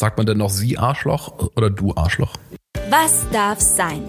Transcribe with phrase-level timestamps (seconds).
[0.00, 2.32] Sagt man denn noch Sie Arschloch oder du Arschloch?
[2.88, 4.02] Was darf sein?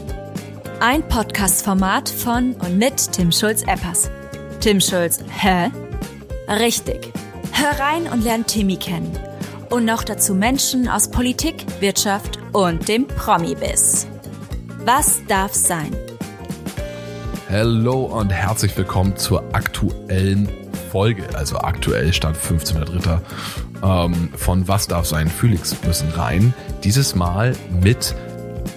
[0.79, 4.09] Ein Podcast-Format von und mit Tim Schulz-Eppers.
[4.61, 5.69] Tim Schulz, hä?
[6.47, 7.11] Richtig.
[7.51, 9.11] Hör rein und lern Timmy kennen.
[9.69, 14.07] Und noch dazu Menschen aus Politik, Wirtschaft und dem Promi-Biss.
[14.85, 15.93] Was darf sein?
[17.49, 20.47] Hallo und herzlich willkommen zur aktuellen
[20.89, 23.19] Folge, also aktuell Stand 15.3.
[23.83, 25.27] Ähm, von Was darf sein?
[25.27, 26.53] Felix müssen rein.
[26.83, 28.15] Dieses Mal mit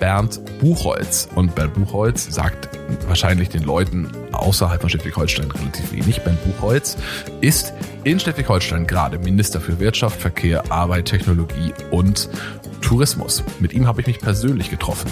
[0.00, 1.28] Bernd Buchholz.
[1.34, 2.68] Und Bernd Buchholz sagt
[3.06, 6.22] wahrscheinlich den Leuten außerhalb von Schleswig-Holstein relativ wenig.
[6.22, 6.96] Bernd Buchholz
[7.40, 7.72] ist
[8.04, 12.28] in Schleswig-Holstein gerade Minister für Wirtschaft, Verkehr, Arbeit, Technologie und
[12.80, 13.42] Tourismus.
[13.60, 15.10] Mit ihm habe ich mich persönlich getroffen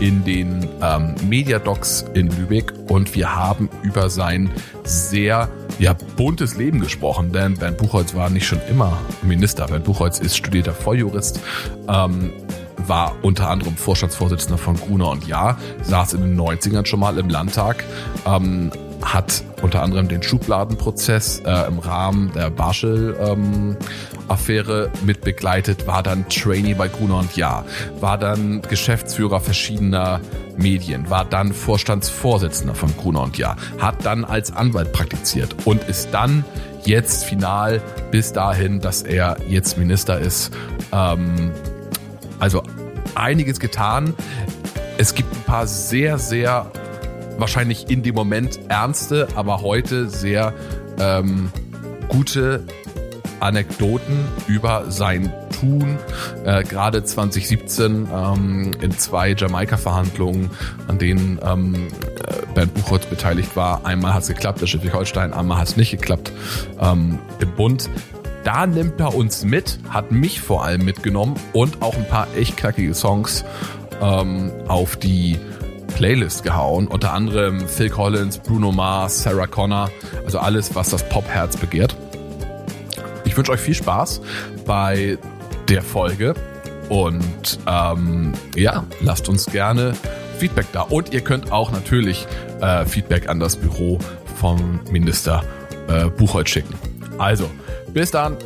[0.00, 4.50] in den ähm, Mediadocs in Lübeck und wir haben über sein
[4.84, 5.48] sehr
[5.78, 9.66] ja, buntes Leben gesprochen, denn Bernd Buchholz war nicht schon immer Minister.
[9.66, 11.40] Bernd Buchholz ist studierter Volljurist,
[11.88, 12.32] ähm,
[12.76, 17.28] war unter anderem Vorstandsvorsitzender von Gruner und Ja, saß in den 90ern schon mal im
[17.28, 17.84] Landtag,
[18.26, 18.70] ähm,
[19.04, 26.28] hat unter anderem den Schubladenprozess äh, im Rahmen der Barschel-Affäre ähm, mit begleitet, war dann
[26.28, 27.64] Trainee bei Gruner und Ja,
[28.00, 30.20] war dann Geschäftsführer verschiedener
[30.56, 36.08] Medien, war dann Vorstandsvorsitzender von Gruner und Ja, hat dann als Anwalt praktiziert und ist
[36.12, 36.44] dann
[36.84, 40.52] jetzt final bis dahin, dass er jetzt Minister ist.
[40.92, 41.52] Ähm,
[42.38, 42.62] also
[43.14, 44.14] einiges getan.
[44.98, 46.70] Es gibt ein paar sehr, sehr
[47.38, 50.52] wahrscheinlich in dem Moment ernste, aber heute sehr
[50.98, 51.50] ähm,
[52.08, 52.64] gute
[53.40, 55.98] Anekdoten über sein Tun.
[56.44, 60.50] Äh, Gerade 2017 ähm, in zwei Jamaika-Verhandlungen,
[60.88, 63.84] an denen ähm, äh, Bernd Buchholz beteiligt war.
[63.84, 66.32] Einmal hat es geklappt, der Schleswig-Holstein, einmal hat es nicht geklappt
[66.80, 67.90] ähm, im Bund.
[68.44, 72.56] Da nimmt er uns mit, hat mich vor allem mitgenommen und auch ein paar echt
[72.56, 73.44] knackige Songs
[74.02, 75.38] ähm, auf die
[75.94, 76.86] Playlist gehauen.
[76.86, 79.90] Unter anderem Phil Collins, Bruno Mars, Sarah Connor.
[80.24, 81.96] Also alles, was das Popherz begehrt.
[83.24, 84.20] Ich wünsche euch viel Spaß
[84.66, 85.18] bei
[85.68, 86.34] der Folge.
[86.88, 89.94] Und ähm, ja, lasst uns gerne
[90.38, 90.82] Feedback da.
[90.82, 92.26] Und ihr könnt auch natürlich
[92.60, 93.98] äh, Feedback an das Büro
[94.36, 95.42] vom Minister
[95.88, 96.74] äh, Buchholz schicken.
[97.18, 97.48] Also,
[97.92, 98.36] bis dann.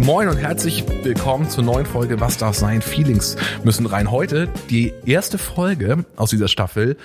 [0.00, 2.82] Moin und herzlich willkommen zur neuen Folge Was darf sein?
[2.82, 4.10] Feelings müssen rein.
[4.10, 6.96] Heute die erste Folge aus dieser Staffel.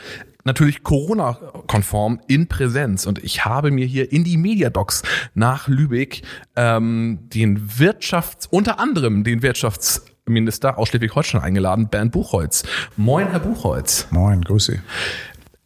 [0.44, 3.06] Natürlich Corona-konform in Präsenz.
[3.06, 6.24] Und ich habe mir hier in die Mediadocs nach Lübeck
[6.56, 12.64] ähm, den Wirtschafts-, unter anderem den Wirtschaftsminister aus Schleswig-Holstein eingeladen, Bernd Buchholz.
[12.98, 14.08] Moin, Herr Buchholz.
[14.12, 14.82] Moin, grüße.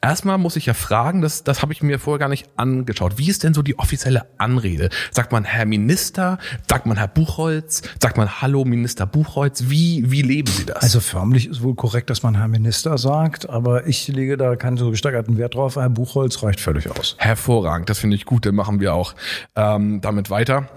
[0.04, 3.18] Erstmal muss ich ja fragen, das, das habe ich mir vorher gar nicht angeschaut.
[3.18, 4.90] Wie ist denn so die offizielle Anrede?
[5.12, 6.40] Sagt man Herr Minister?
[6.70, 7.84] Sagt man Herr Buchholz?
[8.02, 9.64] Sagt man Hallo Minister Buchholz?
[9.68, 10.84] Wie, wie leben Sie das?
[10.84, 14.76] Also förmlich ist wohl korrekt, dass man Herr Minister sagt, aber ich lege da keinen
[14.76, 15.78] so gesteigerten Wert drauf.
[15.78, 17.16] Herr Buchholz reicht völlig aus.
[17.18, 19.16] Hervorragend, das finde ich gut, dann machen wir auch
[19.56, 20.68] ähm, damit weiter.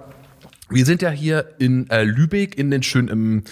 [0.68, 3.44] Wir sind ja hier in äh, Lübeck in den schönen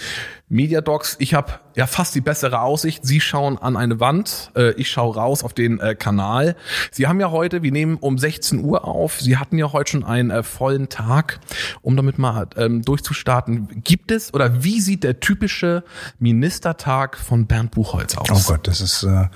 [0.48, 1.16] Mediadocs.
[1.20, 3.04] Ich habe ja fast die bessere Aussicht.
[3.04, 6.54] Sie schauen an eine Wand, äh, ich schaue raus auf den äh, Kanal.
[6.90, 9.20] Sie haben ja heute, wir nehmen um 16 Uhr auf.
[9.20, 11.40] Sie hatten ja heute schon einen äh, vollen Tag,
[11.82, 13.82] um damit mal ähm, durchzustarten.
[13.82, 15.82] Gibt es oder wie sieht der typische
[16.18, 18.28] Ministertag von Bernd Buchholz aus?
[18.30, 19.28] Oh Gott, das ist äh,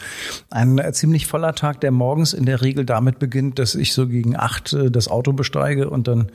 [0.50, 4.06] ein äh, ziemlich voller Tag, der morgens in der Regel damit beginnt, dass ich so
[4.06, 6.30] gegen acht das Auto besteige und dann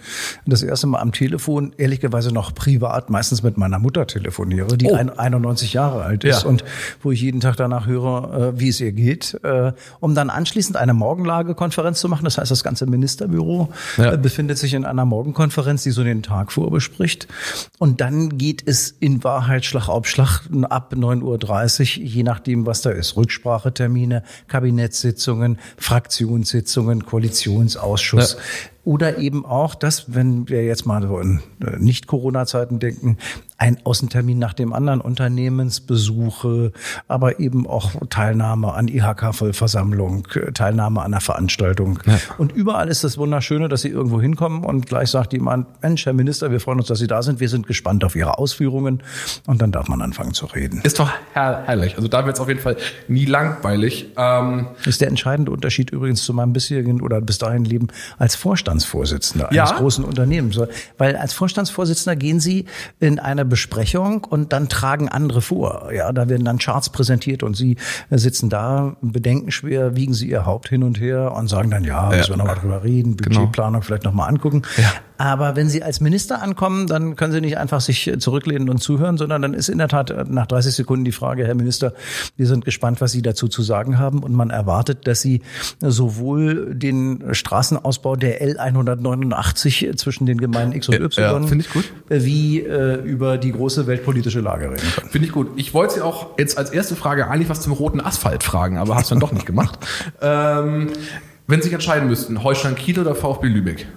[0.46, 1.33] das erste Mal am Telefon,
[1.78, 4.96] ehrlicherweise noch privat, meistens mit meiner Mutter telefoniere, die oh.
[4.96, 6.50] 91 Jahre Jahre alt ist ja.
[6.50, 6.64] und
[7.02, 10.78] wo ich jeden Tag danach höre, äh, wie es ihr geht, äh, um dann anschließend
[10.78, 12.24] eine Morgenlagekonferenz zu machen.
[12.26, 14.14] Das heißt, das ganze Ministerbüro ja.
[14.14, 17.28] Äh, befindet sich in einer Morgenkonferenz, die so den Tag vorbespricht.
[17.80, 22.82] Und dann geht es in Wahrheit Schlag auf Schlag ab 9.30 Uhr, je nachdem, was
[22.82, 23.18] da ist.
[23.18, 28.34] Rücksprachetermine, Kabinettssitzungen, Fraktionssitzungen, Koalitionsausschuss.
[28.34, 28.40] Ja.
[28.84, 31.40] Oder eben auch das, wenn wir jetzt mal so in
[31.80, 33.18] Nicht-Corona-Zeiten denken,
[33.58, 36.74] ein Außentermin nach dem anderen, Unternehmensbesuche,
[37.08, 42.00] aber eben auch Teilnahme an IHK-Vollversammlung, Teilnahme an einer Veranstaltung.
[42.06, 42.20] Ja.
[42.38, 46.12] Und überall ist das Wunderschöne, dass Sie irgendwo hinkommen und gleich sagt jemand, Mensch, Herr
[46.12, 47.40] Minister, wir freuen uns, dass Sie da sind.
[47.40, 49.02] Wir sind gespannt auf Ihre Ausführungen.
[49.48, 50.82] Und dann darf man anfangen zu reden.
[50.84, 51.96] Ist doch herrlich.
[51.96, 52.76] Also da wird es auf jeden Fall
[53.08, 54.10] nie langweilig.
[54.18, 57.88] Ähm ist der entscheidende Unterschied übrigens zu meinem bisherigen oder bis dahin Leben
[58.18, 58.36] als
[58.82, 59.78] Vorstandsvorsitzender eines ja?
[59.78, 60.60] großen Unternehmens.
[60.98, 62.66] Weil als Vorstandsvorsitzender gehen Sie
[63.00, 65.92] in eine Besprechung und dann tragen andere vor.
[65.94, 67.78] Ja, da werden dann Charts präsentiert und sie
[68.10, 72.32] sitzen da, bedenkenschwer, wiegen sie ihr Haupt hin und her und sagen dann, ja, müssen
[72.32, 73.42] wir nochmal drüber reden, genau.
[73.42, 73.86] Budgetplanung genau.
[73.86, 74.64] vielleicht nochmal angucken.
[74.78, 74.92] Ja.
[75.24, 79.18] Aber wenn Sie als Minister ankommen, dann können Sie nicht einfach sich zurücklehnen und zuhören,
[79.18, 81.94] sondern dann ist in der Tat nach 30 Sekunden die Frage, Herr Minister,
[82.36, 84.22] wir sind gespannt, was Sie dazu zu sagen haben.
[84.22, 85.42] Und man erwartet, dass Sie
[85.80, 91.48] sowohl den Straßenausbau der L189 zwischen den Gemeinden X und Y,
[92.10, 95.10] Ja, wie äh, über die große weltpolitische Lage reden können.
[95.10, 95.52] Finde ich gut.
[95.56, 98.96] Ich wollte Sie auch jetzt als erste Frage eigentlich was zum roten Asphalt fragen, aber
[98.96, 99.80] hast dann doch nicht gemacht.
[100.22, 100.90] Ähm,
[101.48, 103.88] wenn Sie sich entscheiden müssten, Holstein Kiel oder VfB Lübeck?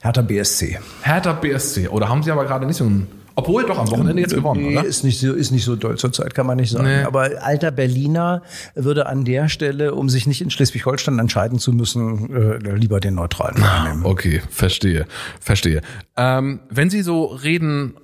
[0.00, 0.78] Hertha BSC.
[1.02, 1.88] Hertha BSC.
[1.88, 3.06] Oder haben Sie aber gerade nicht so ein.
[3.34, 4.84] Obwohl doch am Wochenende jetzt gewonnen, Nee, oder?
[4.84, 6.86] ist nicht so, ist nicht so doll zurzeit, kann man nicht sagen.
[6.86, 7.02] Nee.
[7.04, 8.42] Aber alter Berliner
[8.74, 13.14] würde an der Stelle, um sich nicht in Schleswig-Holstein entscheiden zu müssen, äh, lieber den
[13.14, 14.04] neutralen nehmen.
[14.04, 15.06] Okay, verstehe,
[15.40, 15.82] verstehe.
[16.16, 17.94] Ähm, wenn Sie so reden,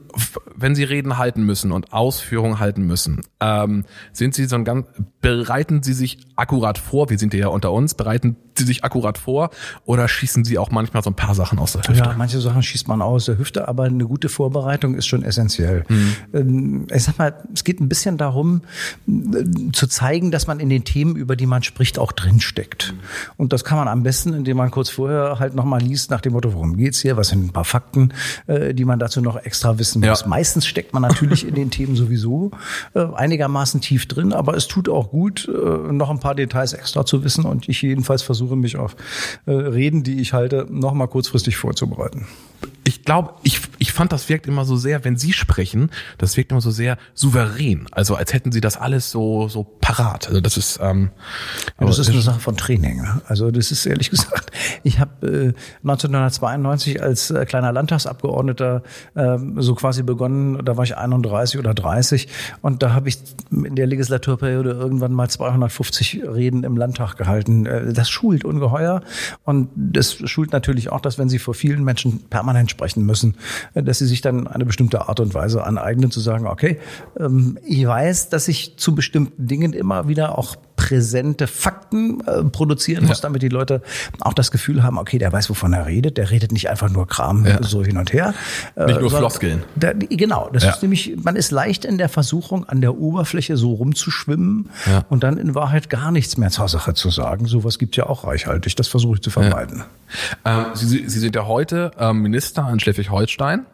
[0.57, 4.87] wenn Sie Reden halten müssen und Ausführungen halten müssen, ähm, sind Sie so ein ganz,
[5.21, 7.11] bereiten Sie sich akkurat vor?
[7.11, 7.95] Wir sind ja unter uns.
[7.95, 9.51] Bereiten Sie sich akkurat vor
[9.85, 12.05] oder schießen Sie auch manchmal so ein paar Sachen aus der Hüfte?
[12.05, 15.85] Ja, manche Sachen schießt man aus der Hüfte, aber eine gute Vorbereitung ist schon essentiell.
[16.33, 18.63] Ähm, Ich sag mal, es geht ein bisschen darum,
[19.09, 22.95] äh, zu zeigen, dass man in den Themen, über die man spricht, auch drinsteckt.
[23.37, 26.35] Und das kann man am besten, indem man kurz vorher halt nochmal liest nach dem
[26.35, 28.13] Motto, worum geht's hier, was sind ein paar Fakten,
[28.47, 30.21] äh, die man dazu noch extra wissen muss.
[30.21, 30.27] Ja.
[30.27, 32.51] Meistens steckt man natürlich in den Themen sowieso
[32.95, 37.05] äh, einigermaßen tief drin, aber es tut auch gut, äh, noch ein paar Details extra
[37.05, 38.97] zu wissen und ich jedenfalls versuche mich auf
[39.47, 42.27] äh, Reden, die ich halte, nochmal kurzfristig vorzubereiten.
[42.87, 46.53] Ich glaube, ich, ich fand, das wirkt immer so sehr, wenn Sie sprechen, das wirkt
[46.53, 47.87] immer so sehr souverän.
[47.93, 50.29] Also als hätten Sie das alles so, so parat.
[50.29, 51.11] Also das ist, ähm,
[51.81, 53.01] Ja, das ist eine Sache von Training.
[53.01, 53.23] ne?
[53.27, 54.51] Also das ist ehrlich gesagt,
[54.83, 55.53] ich habe äh,
[55.83, 58.83] 1992 als äh, kleiner Landtagsabgeordneter
[59.17, 62.29] ähm, so quasi begonnen, da war ich 31 oder 30
[62.61, 63.19] und da habe ich
[63.51, 67.65] in der Legislaturperiode irgendwann mal 250 Reden im Landtag gehalten.
[67.65, 69.03] Äh, das schult ungeheuer
[69.45, 73.37] und das schult natürlich auch, dass wenn Sie vor vielen Menschen permanent sprechen müssen,
[73.75, 76.79] dass Sie sich dann eine bestimmte Art und Weise aneignen, zu sagen, okay,
[77.19, 83.07] ähm, ich weiß, dass ich zu bestimmten Dingen immer wieder auch präsente Fakten äh, produzieren
[83.07, 83.81] muss, damit die Leute
[84.21, 86.19] auch das Gefühl haben, okay, der weiß, wovon er redet.
[86.19, 87.63] Der redet nicht einfach nur Kram Ja.
[87.63, 88.35] so hin und her.
[88.77, 89.63] Äh, Nicht nur Floskeln.
[89.77, 90.71] Da, genau, das Ja.
[90.71, 95.05] ist nämlich, man ist leicht in der Versuchung, an der Oberfläche so rumzuschwimmen Ja.
[95.09, 97.47] und dann in Wahrheit gar nichts mehr zur Sache zu sagen.
[97.47, 98.75] Sowas gibt ja auch reichhaltig.
[98.77, 99.85] Das versuche ich zu vermeiden.
[100.45, 103.67] Ähm, Sie, Sie sind ja heute ähm, Minister in Schleswig-Holstein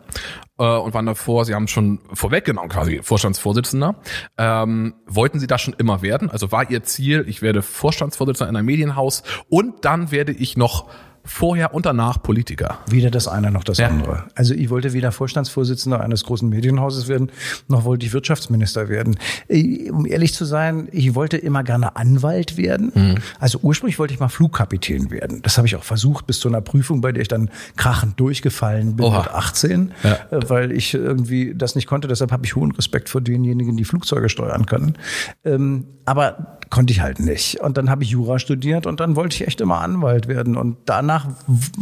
[0.60, 3.96] äh, und waren davor, Sie haben schon vorweggenommen quasi Vorstandsvorsitzender.
[4.38, 6.30] Ähm, wollten Sie das schon immer werden?
[6.30, 10.88] Also war Ihr Ziel, ich werde Vorstandsvorsitzender in einem Medienhaus und dann werde ich noch
[11.24, 12.78] vorher und danach Politiker.
[12.88, 13.88] Weder das eine noch das Ja.
[13.88, 14.24] andere.
[14.34, 17.30] Also ich wollte weder Vorstandsvorsitzender eines großen Medienhauses werden,
[17.68, 19.18] noch wollte ich Wirtschaftsminister werden.
[19.48, 22.92] Äh, Um ehrlich zu sein, ich wollte immer gerne Anwalt werden.
[22.94, 23.14] Mhm.
[23.38, 25.42] Also ursprünglich wollte ich mal Flugkapitän werden.
[25.42, 28.96] Das habe ich auch versucht bis zu einer Prüfung, bei der ich dann krachend durchgefallen
[28.96, 29.18] bin Oha.
[29.22, 30.12] mit 18, Ja.
[30.36, 32.08] äh, weil ich irgendwie das nicht konnte.
[32.08, 34.96] Deshalb habe ich hohen Respekt vor denjenigen, die Flugzeuge steuern können.
[35.44, 37.60] Ähm, aber konnte ich halt nicht.
[37.60, 40.56] Und dann habe ich Jura studiert und dann wollte ich echt immer Anwalt werden.
[40.56, 41.26] Und danach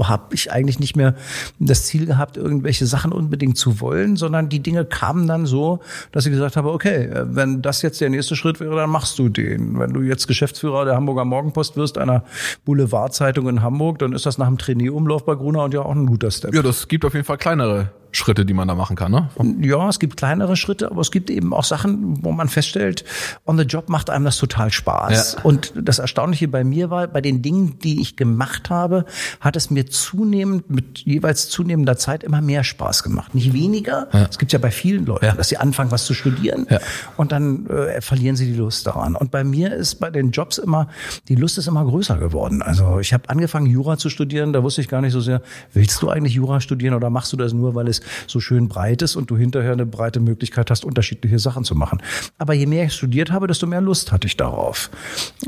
[0.03, 1.15] habe ich eigentlich nicht mehr
[1.59, 5.81] das Ziel gehabt, irgendwelche Sachen unbedingt zu wollen, sondern die Dinge kamen dann so,
[6.11, 9.29] dass ich gesagt habe, okay, wenn das jetzt der nächste Schritt wäre, dann machst du
[9.29, 9.79] den.
[9.79, 12.25] Wenn du jetzt Geschäftsführer der Hamburger Morgenpost wirst, einer
[12.65, 16.07] Boulevardzeitung in Hamburg, dann ist das nach dem Trainee-Umlauf bei Gruner und ja auch ein
[16.07, 16.55] guter Step.
[16.55, 19.29] Ja, das gibt auf jeden Fall kleinere Schritte, die man da machen kann, ne?
[19.61, 23.05] Ja, es gibt kleinere Schritte, aber es gibt eben auch Sachen, wo man feststellt,
[23.47, 25.35] on the job macht einem das total Spaß.
[25.37, 25.43] Ja.
[25.45, 29.05] Und das Erstaunliche bei mir war, bei den Dingen, die ich gemacht habe,
[29.41, 33.35] hat es mir zunehmend, mit jeweils zunehmender Zeit immer mehr Spaß gemacht.
[33.35, 34.09] Nicht weniger.
[34.31, 35.33] Es gibt ja bei vielen Leuten, Ja.
[35.35, 36.79] dass sie anfangen, was zu studieren Ja.
[37.17, 39.17] und dann äh, verlieren sie die Lust daran.
[39.17, 40.89] Und bei mir ist bei den Jobs immer,
[41.29, 42.63] die Lust ist immer größer geworden.
[42.63, 45.43] Also ich habe angefangen, Jura zu studieren, da wusste ich gar nicht so sehr,
[45.75, 49.03] willst du eigentlich Jura studieren oder machst du das nur, weil es so schön breit
[49.03, 52.03] ist und du hinterher eine breite Möglichkeit hast, unterschiedliche Sachen zu machen.
[52.39, 54.91] Aber je mehr ich studiert habe, desto mehr Lust hatte ich darauf.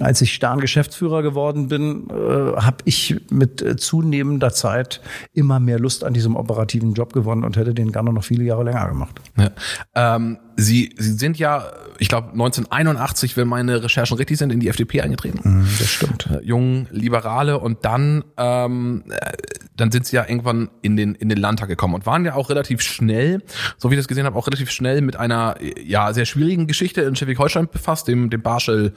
[0.00, 5.00] Als ich Stern Geschäftsführer geworden bin, äh, habe ich mit äh, zunehmender Zeit
[5.32, 8.64] immer mehr Lust an diesem operativen Job gewonnen und hätte den gerne noch viele Jahre
[8.64, 9.20] länger gemacht.
[9.36, 9.50] Ja.
[9.94, 14.68] Ähm, Sie, Sie sind ja, ich glaube 1981, wenn meine Recherchen richtig sind, in die
[14.68, 15.66] FDP eingetreten.
[15.78, 16.28] Das stimmt.
[16.30, 19.32] Äh, Jungen Liberale und dann, ähm, äh,
[19.76, 22.50] dann sind Sie ja irgendwann in den in den Landtag gekommen und waren ja auch
[22.50, 23.42] relativ schnell,
[23.78, 26.66] so wie ich das gesehen habe, auch relativ schnell mit einer äh, ja sehr schwierigen
[26.66, 28.92] Geschichte in Schleswig-Holstein befasst, dem dem Barschel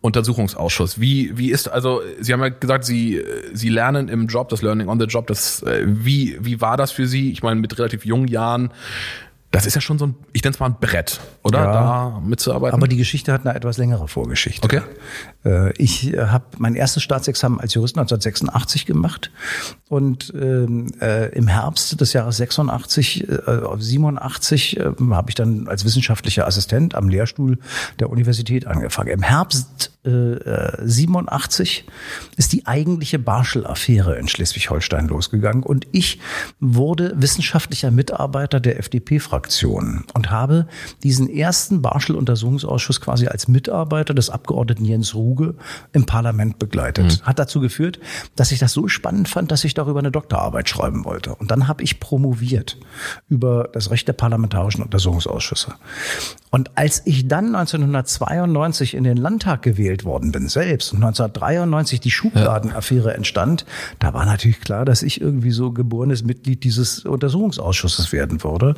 [0.00, 1.00] Untersuchungsausschuss.
[1.00, 4.88] Wie wie ist also Sie haben ja gesagt, Sie Sie lernen im Job, das Learning
[4.88, 7.30] on the Job, das äh, wie wie war das für Sie?
[7.30, 8.72] Ich meine mit relativ jungen Jahren
[9.54, 11.58] Das ist ja schon so ein, ich nenne es mal ein Brett, oder?
[11.58, 11.72] Ja.
[11.72, 12.74] Da mitzuarbeiten.
[12.76, 14.64] Aber die Geschichte hat eine etwas längere Vorgeschichte.
[14.64, 14.82] Okay.
[15.44, 19.30] Äh, Ich habe mein erstes Staatsexamen als Jurist 1986 gemacht
[19.88, 23.38] und ähm, äh, im Herbst des Jahres 86, äh,
[23.78, 27.58] 87 äh, habe ich dann als wissenschaftlicher Assistent am Lehrstuhl
[28.00, 29.10] der Universität angefangen.
[29.10, 31.84] Im Herbst äh, äh, 87
[32.36, 36.18] ist die eigentliche Barschel-Affäre in Schleswig-Holstein losgegangen und ich
[36.60, 39.43] wurde wissenschaftlicher Mitarbeiter der FDP-Fraktion
[40.14, 40.66] und habe
[41.02, 45.54] diesen ersten Barschel-Untersuchungsausschuss quasi als Mitarbeiter des Abgeordneten Jens Ruge
[45.92, 47.22] im Parlament begleitet.
[47.24, 47.98] Hat dazu geführt,
[48.36, 51.34] dass ich das so spannend fand, dass ich darüber eine Doktorarbeit schreiben wollte.
[51.34, 52.78] Und dann habe ich promoviert
[53.28, 55.74] über das Recht der parlamentarischen Untersuchungsausschüsse.
[56.50, 62.12] Und als ich dann 1992 in den Landtag gewählt worden bin, selbst, und 1993 die
[62.12, 63.66] Schubladenaffäre entstand,
[63.98, 68.74] da war natürlich klar, dass ich irgendwie so geborenes Mitglied dieses Untersuchungsausschusses werden würde.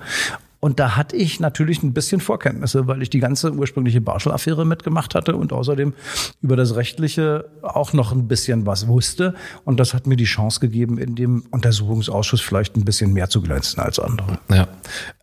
[0.60, 5.14] Und da hatte ich natürlich ein bisschen Vorkenntnisse, weil ich die ganze ursprüngliche Barschel-Affäre mitgemacht
[5.14, 5.94] hatte und außerdem
[6.40, 9.34] über das Rechtliche auch noch ein bisschen was wusste.
[9.64, 13.42] Und das hat mir die Chance gegeben, in dem Untersuchungsausschuss vielleicht ein bisschen mehr zu
[13.42, 14.38] glänzen als andere.
[14.50, 14.68] Ja.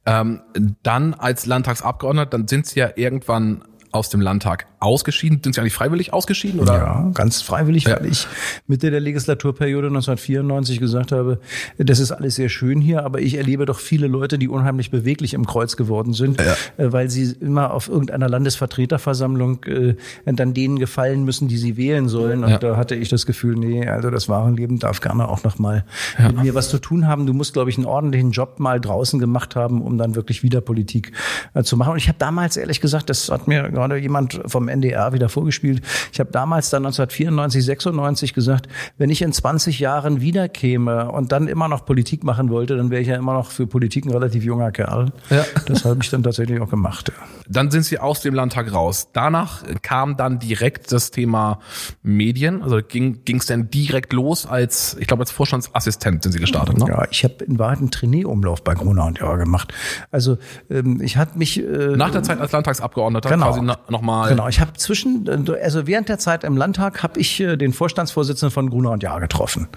[0.05, 0.41] Ähm,
[0.83, 3.63] dann als Landtagsabgeordneter, dann sind Sie ja irgendwann
[3.93, 5.39] aus dem Landtag ausgeschieden.
[5.43, 6.59] Sind Sie eigentlich freiwillig ausgeschieden?
[6.59, 6.73] Oder?
[6.73, 7.97] Ja, ganz freiwillig, Ja.
[8.00, 8.27] weil ich
[8.67, 11.39] Mitte der Legislaturperiode 1994 gesagt habe,
[11.77, 15.33] das ist alles sehr schön hier, aber ich erlebe doch viele Leute, die unheimlich beweglich
[15.33, 16.53] im Kreuz geworden sind, Ja.
[16.83, 19.95] äh, weil sie immer auf irgendeiner Landesvertreterversammlung äh,
[20.25, 22.43] dann denen gefallen müssen, die sie wählen sollen.
[22.43, 22.57] Und Ja.
[22.57, 25.85] da hatte ich das Gefühl, nee, also das wahre Leben darf gerne auch noch mal
[26.19, 27.25] mit mir was zu tun haben.
[27.25, 30.62] Du musst, glaube ich, einen ordentlichen Job mal draußen gemacht haben, um dann wirklich wieder
[30.62, 31.12] Politik
[31.53, 31.91] äh, zu machen.
[31.91, 35.81] Und ich habe damals ehrlich gesagt, das hat mir gerade jemand vom NDR wieder vorgespielt.
[36.11, 41.47] Ich habe damals dann 1994, 96 gesagt, wenn ich in 20 Jahren wiederkäme und dann
[41.47, 44.43] immer noch Politik machen wollte, dann wäre ich ja immer noch für Politik ein relativ
[44.43, 45.11] junger Kerl.
[45.29, 45.45] Ja.
[45.65, 47.11] Das habe ich dann tatsächlich auch gemacht.
[47.47, 49.09] Dann sind Sie aus dem Landtag raus.
[49.13, 51.59] Danach kam dann direkt das Thema
[52.01, 52.61] Medien.
[52.63, 56.85] Also ging es denn direkt los als, ich glaube, als Vorstandsassistent sind Sie gestartet, ne?
[56.87, 59.73] Ja, ich habe in Wahrheit einen Trainee-Umlauf bei Gruner und Jahr gemacht.
[60.11, 60.37] Also
[60.69, 63.47] ähm, ich hatte mich äh, Nach der Zeit als Landtagsabgeordneter Genau.
[63.47, 64.30] quasi nochmal.
[64.30, 65.27] Genau, ich habe zwischen,
[65.62, 69.20] also während der Zeit im Landtag habe ich äh, den Vorstandsvorsitzenden von Gruner und Jahr
[69.20, 69.68] getroffen.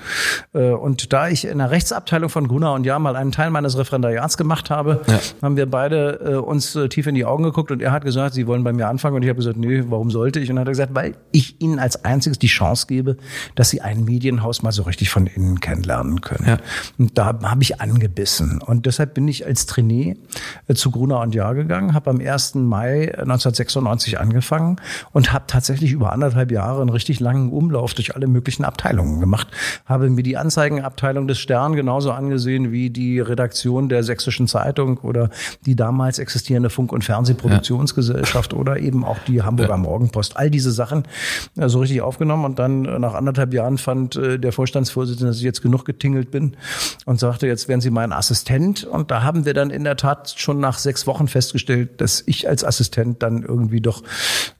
[0.54, 3.76] Äh, Und da ich in der Rechtsabteilung von Gruner und Jahr mal einen Teil meines
[3.78, 5.18] Referendariats gemacht habe, Ja.
[5.42, 8.46] haben wir beide äh, uns tief in die Augen geguckt und er hat gesagt, Sie
[8.46, 10.50] wollen bei mir anfangen und ich habe gesagt, nee, warum sollte ich?
[10.50, 13.16] Und dann hat er gesagt, weil ich Ihnen als einziges die Chance gebe,
[13.54, 16.46] dass Sie ein Medienhaus mal so richtig von innen kennenlernen können.
[16.46, 16.58] Ja.
[16.98, 18.60] Und da habe ich angebissen.
[18.64, 20.16] Und deshalb bin ich als Trainee
[20.74, 22.54] zu Gruner und Jahr gegangen, habe am 1.
[22.56, 24.76] Mai 1996 angefangen
[25.12, 29.48] und habe tatsächlich über anderthalb Jahre einen richtig langen Umlauf durch alle möglichen Abteilungen gemacht.
[29.84, 35.30] Habe mir die Anzeigenabteilung des Stern genauso angesehen wie die Redaktion der Sächsischen Zeitung oder
[35.64, 40.36] die damals existierende Funk- und Fernsehproduktionsgesellschaft oder eben auch die Hamburger Morgenpost.
[40.36, 41.04] All diese Sachen
[41.56, 45.38] äh, so richtig aufgenommen und dann äh, nach anderthalb Jahren fand äh, der Vorstandsvorsitzende, dass
[45.38, 46.56] ich jetzt genug getingelt bin
[47.04, 48.84] und sagte, jetzt werden Sie mein Assistent.
[48.84, 52.48] Und da haben wir dann in der Tat schon nach sechs Wochen festgestellt, dass ich
[52.48, 54.02] als Assistent dann irgendwie doch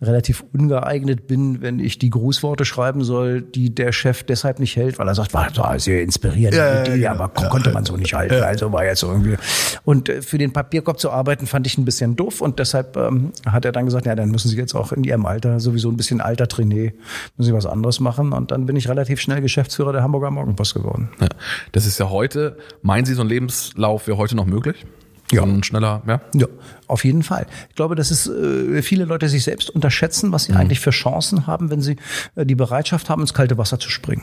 [0.03, 4.99] relativ ungeeignet bin, wenn ich die Grußworte schreiben soll, die der Chef deshalb nicht hält,
[4.99, 7.97] weil er sagt, war sehr inspirierende Ja, ja, Idee, ja, aber ko- konnte man so
[7.97, 8.43] nicht halten.
[8.43, 9.37] Also war jetzt irgendwie.
[9.85, 13.33] Und äh, für den Papierkorb zu arbeiten, fand ich ein bisschen doof und deshalb ähm,
[13.47, 15.97] hat er dann gesagt, ja, dann müssen Sie jetzt auch in Ihrem Alter, sowieso ein
[15.97, 16.95] bisschen alter Trainee,
[17.37, 18.33] müssen Sie was anderes machen.
[18.33, 21.09] Und dann bin ich relativ schnell Geschäftsführer der Hamburger Morgenpost geworden.
[21.21, 21.29] Ja.
[21.73, 24.85] Das ist ja heute, meinen Sie, so ein Lebenslauf wäre heute noch möglich?
[25.33, 25.43] Ja.
[25.43, 26.21] Ein schneller, ja?
[26.35, 26.47] Ja,
[26.87, 27.47] auf jeden Fall.
[27.69, 31.47] Ich glaube, dass es äh, viele Leute sich selbst unterschätzen, was sie eigentlich für Chancen
[31.47, 31.97] haben, wenn sie
[32.37, 34.23] äh, die Bereitschaft haben, ins kalte Wasser zu springen.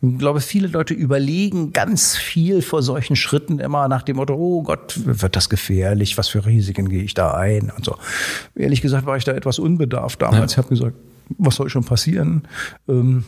[0.00, 4.62] Ich glaube, viele Leute überlegen ganz viel vor solchen Schritten immer nach dem Motto, oh
[4.62, 6.18] Gott, wird das gefährlich?
[6.18, 7.70] Was für Risiken gehe ich da ein?
[7.76, 7.96] Und so.
[8.56, 10.52] Ehrlich gesagt war ich da etwas unbedarft damals.
[10.52, 10.96] Ich habe gesagt,
[11.38, 12.42] was soll schon passieren?
[12.88, 13.24] Ähm,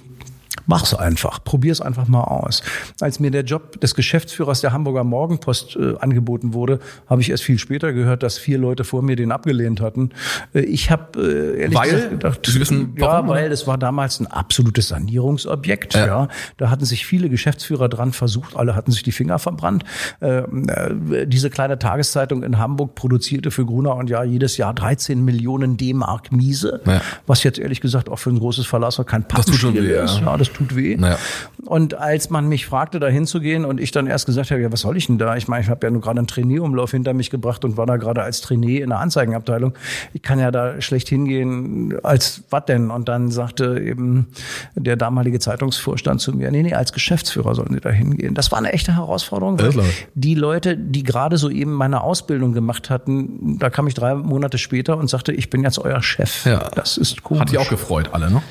[0.66, 2.62] Mach's einfach, probier's einfach mal aus.
[3.00, 7.42] Als mir der Job des Geschäftsführers der Hamburger Morgenpost äh, angeboten wurde, habe ich erst
[7.42, 10.10] viel später gehört, dass vier Leute vor mir den abgelehnt hatten.
[10.54, 11.90] Äh, ich habe äh, ehrlich Weil?
[11.90, 13.40] gesagt gedacht, Sie wissen, ja, warum, oder?
[13.40, 15.94] weil das war damals ein absolutes Sanierungsobjekt.
[15.94, 16.06] Ja.
[16.06, 16.28] Ja.
[16.58, 19.84] da hatten sich viele Geschäftsführer dran versucht, alle hatten sich die Finger verbrannt.
[20.20, 25.24] Ähm, äh, diese kleine Tageszeitung in Hamburg produzierte für Gruner und Jahr jedes Jahr 13
[25.24, 27.00] Millionen D-Mark Miese, Ja.
[27.26, 30.18] was jetzt ehrlich gesagt auch für ein großes Verlasser kein Pappenstiel ist.
[30.20, 30.24] ja.
[30.24, 30.96] Ja, das tut weh.
[30.96, 31.18] Naja.
[31.66, 34.80] Und als man mich fragte, da hinzugehen und ich dann erst gesagt habe, ja, was
[34.80, 35.36] soll ich denn da?
[35.36, 37.96] Ich meine, ich habe ja nur gerade einen Trainierumlauf hinter mich gebracht und war da
[37.96, 39.74] gerade als Trainee in der Anzeigenabteilung.
[40.12, 42.90] Ich kann ja da schlecht hingehen, als was denn?
[42.90, 44.28] Und dann sagte eben
[44.74, 48.34] der damalige Zeitungsvorstand zu mir, nee, nee, als Geschäftsführer sollen Sie da hingehen.
[48.34, 49.58] Das war eine echte Herausforderung.
[49.58, 49.70] Ja,
[50.14, 54.58] die Leute, die gerade so eben meine Ausbildung gemacht hatten, da kam ich drei Monate
[54.58, 56.44] später und sagte, ich bin jetzt euer Chef.
[56.44, 56.70] Ja.
[56.74, 57.40] Das ist komisch.
[57.42, 58.42] Hat die auch gefreut, alle, ne?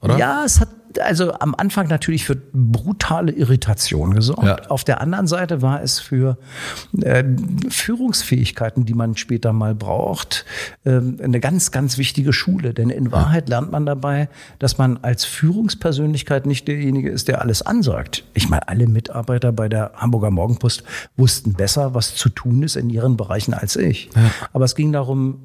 [0.00, 0.18] Oder?
[0.18, 4.44] Ja, es hat also am Anfang natürlich für brutale Irritation gesorgt.
[4.44, 4.70] Ja.
[4.70, 6.38] Auf der anderen Seite war es für
[7.00, 7.24] äh,
[7.68, 10.44] Führungsfähigkeiten, die man später mal braucht,
[10.84, 12.74] ähm, eine ganz, ganz wichtige Schule.
[12.74, 14.28] Denn in Wahrheit lernt man dabei,
[14.58, 18.24] dass man als Führungspersönlichkeit nicht derjenige ist, der alles ansagt.
[18.34, 20.82] Ich meine, alle Mitarbeiter bei der Hamburger Morgenpost
[21.16, 24.10] wussten besser, was zu tun ist in ihren Bereichen als ich.
[24.52, 25.38] Aber es ging darum,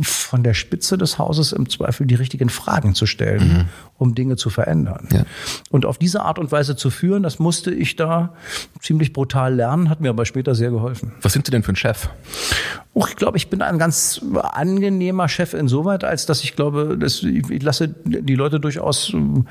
[0.00, 3.68] von der Spitze des Hauses im Zweifel die richtigen Fragen zu stellen,
[4.02, 5.08] um Dinge zu verändern.
[5.12, 5.24] Ja.
[5.70, 8.34] Und auf diese Art und Weise zu führen, das musste ich da
[8.80, 11.12] ziemlich brutal lernen, hat mir aber später sehr geholfen.
[11.22, 12.08] Was sind Sie denn für ein Chef?
[12.94, 17.22] Oh, ich glaube, ich bin ein ganz angenehmer Chef insoweit, als dass ich glaube, dass
[17.22, 19.46] ich lasse die Leute durchaus ähm,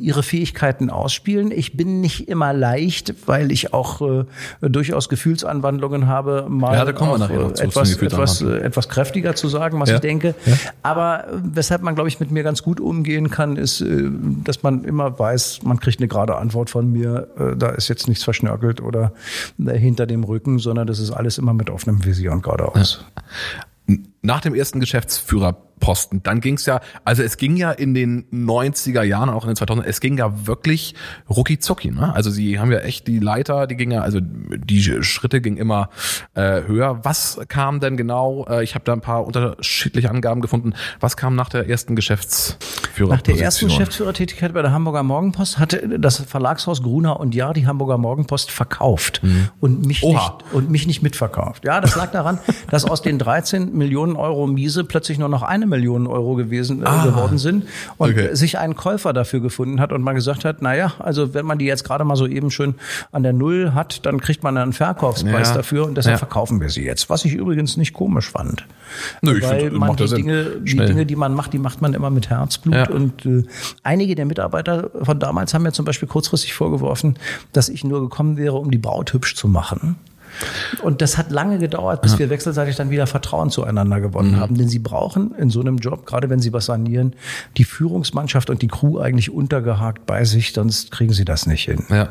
[0.00, 1.50] ihre Fähigkeiten ausspielen.
[1.50, 4.24] Ich bin nicht immer leicht, weil ich auch äh,
[4.60, 8.58] durchaus Gefühlsanwandlungen habe, mal Ja, da kommen wir auch, nachher noch äh, etwas, etwas, äh,
[8.58, 9.96] etwas kräftiger zu sagen, was Ja.
[9.96, 10.34] ich denke.
[10.46, 10.54] Ja.
[10.84, 14.10] Aber äh, weshalb man, glaube ich, mit mir ganz gut umgehen kann, ist, äh,
[14.44, 17.28] dass man immer weiß, man kriegt eine gerade Antwort von mir.
[17.38, 19.12] Äh, Da ist jetzt nichts verschnörkelt oder
[19.64, 23.04] äh, hinter dem Rücken, sondern das ist alles immer mit offenem Visier und geradeaus.
[24.22, 24.80] Nach dem ersten
[25.78, 29.50] Geschäftsführerposten, dann ging es ja, also es ging ja in den 90er Jahren, auch in
[29.50, 30.94] den 2000 es ging ja wirklich
[31.28, 31.90] rucki zucki.
[31.90, 32.14] Ne?
[32.14, 35.90] Also sie haben ja echt die Leiter, die ging ja, also die Schritte gingen immer
[36.34, 37.00] äh, höher.
[37.04, 41.34] Was kam denn genau, äh, ich habe da ein paar unterschiedliche Angaben gefunden, was kam
[41.34, 43.08] nach der ersten Geschäftsführerposition?
[43.08, 47.66] Nach der ersten Geschäftsführertätigkeit bei der Hamburger Morgenpost hatte das Verlagshaus Gruner und Jahr die
[47.66, 49.22] Hamburger Morgenpost verkauft
[49.60, 50.38] und mich Oha.
[50.42, 51.64] nicht und mich nicht mitverkauft.
[51.64, 52.38] Ja, das lag daran,
[52.70, 57.04] dass aus den 13 Millionen Euro Miese plötzlich nur noch eine Million Euro gewesen äh,
[57.04, 57.64] geworden sind
[57.96, 58.34] und Okay.
[58.34, 61.58] sich ein Käufer dafür gefunden hat und man gesagt hat, na ja, also wenn man
[61.58, 62.74] die jetzt gerade mal so eben schön
[63.12, 65.54] an der Null hat, dann kriegt man einen Verkaufspreis Ja.
[65.56, 66.18] dafür und deshalb Ja.
[66.18, 68.66] verkaufen wir sie jetzt, was ich übrigens nicht komisch fand.
[69.22, 70.06] Nö, ich weil find, man die.
[70.06, 70.76] Dinge, die.
[70.76, 72.74] Dinge, die man macht, die macht man immer mit Herzblut.
[72.74, 72.88] Ja.
[72.90, 73.44] Und äh,
[73.82, 77.16] einige der Mitarbeiter von damals haben mir zum Beispiel kurzfristig vorgeworfen,
[77.52, 79.96] dass ich nur gekommen wäre, um die Braut hübsch zu machen.
[80.82, 84.40] Und das hat lange gedauert, bis wir wechselseitig dann wieder Vertrauen zueinander gewonnen Mhm.
[84.40, 84.58] haben.
[84.58, 87.14] Denn sie brauchen in so einem Job, gerade wenn sie was sanieren,
[87.56, 91.84] die Führungsmannschaft und die Crew eigentlich untergehakt bei sich, sonst kriegen sie das nicht hin.
[91.88, 92.08] Ja.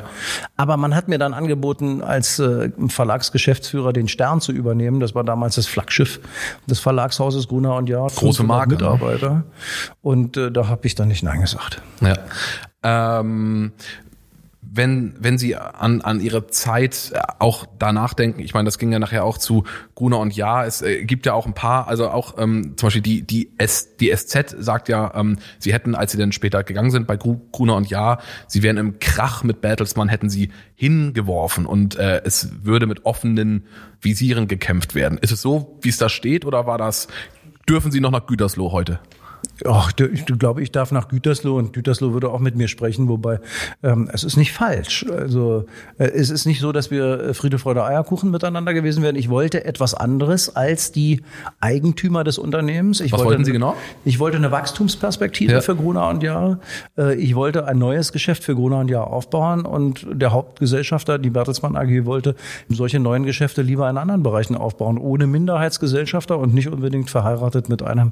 [0.56, 5.00] Aber man hat mir dann angeboten, als äh, Verlagsgeschäftsführer den Stern zu übernehmen.
[5.00, 6.20] Das war damals das Flaggschiff
[6.68, 8.08] des Verlagshauses Gruner und Jahr.
[8.08, 8.70] Große 500 Marke?
[8.72, 9.44] Mitarbeiter.
[10.02, 11.82] Und äh, da habe ich dann nicht Nein gesagt.
[12.02, 12.16] Ja.
[12.84, 13.72] Ähm,
[14.74, 18.92] wenn, wenn Sie an, an Ihre Zeit äh, auch danach denken, ich meine, das ging
[18.92, 19.64] ja nachher auch zu
[19.96, 23.02] Gruner und Ja, es äh, gibt ja auch ein paar, also auch ähm, zum Beispiel
[23.02, 26.92] die, die, S, die SZ sagt ja, ähm, Sie hätten, als Sie dann später gegangen
[26.92, 31.66] sind bei Gru, Gruner und Ja, Sie wären im Krach mit Bertelsmann, hätten Sie hingeworfen
[31.66, 33.66] und äh, es würde mit offenen
[34.02, 35.18] Visieren gekämpft werden.
[35.18, 37.08] Ist es so, wie es da steht, oder war das,
[37.68, 39.00] dürfen Sie noch nach Gütersloh heute?
[39.66, 43.08] Ach, du- ich glaube, ich darf nach Gütersloh und Gütersloh würde auch mit mir sprechen,
[43.08, 43.40] wobei
[43.84, 45.06] ähm, es ist nicht falsch.
[45.10, 45.66] Also
[45.98, 49.16] äh, es ist nicht so, dass wir äh, Friede, Freude, Eierkuchen miteinander gewesen wären.
[49.16, 51.22] Ich wollte etwas anderes als die
[51.60, 53.00] Eigentümer des Unternehmens.
[53.00, 53.76] Ich Was wollte, wollten Sie genau?
[54.06, 55.62] Ich wollte eine Wachstumsperspektive Ja.
[55.62, 56.60] für Gruner und Jahr.
[56.98, 61.30] Äh, Ich wollte ein neues Geschäft für Gruner und Jahr aufbauen und der Hauptgesellschafter, die
[61.32, 62.36] Bertelsmann AG, wollte
[62.70, 67.82] solche neuen Geschäfte lieber in anderen Bereichen aufbauen, ohne Minderheitsgesellschafter und nicht unbedingt verheiratet mit
[67.82, 68.12] einem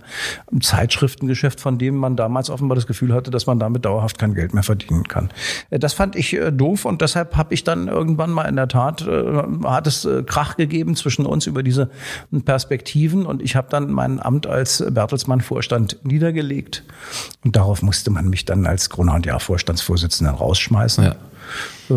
[1.15, 4.53] Zeitschriftengeschäft, von dem man damals offenbar das Gefühl hatte, dass man damit dauerhaft kein Geld
[4.53, 5.29] mehr verdienen kann.
[5.69, 8.67] Äh, Das fand ich äh, doof und deshalb habe ich dann irgendwann mal in der
[8.67, 11.89] Tat, äh, hat es Krach gegeben zwischen uns über diese
[12.45, 16.83] Perspektiven und ich habe dann mein Amt als Bertelsmann-Vorstand niedergelegt
[17.43, 21.03] und darauf musste man mich dann als Gruner und Jahr Vorstandsvorsitzenden rausschmeißen.
[21.03, 21.15] Ja.
[21.89, 21.93] Äh,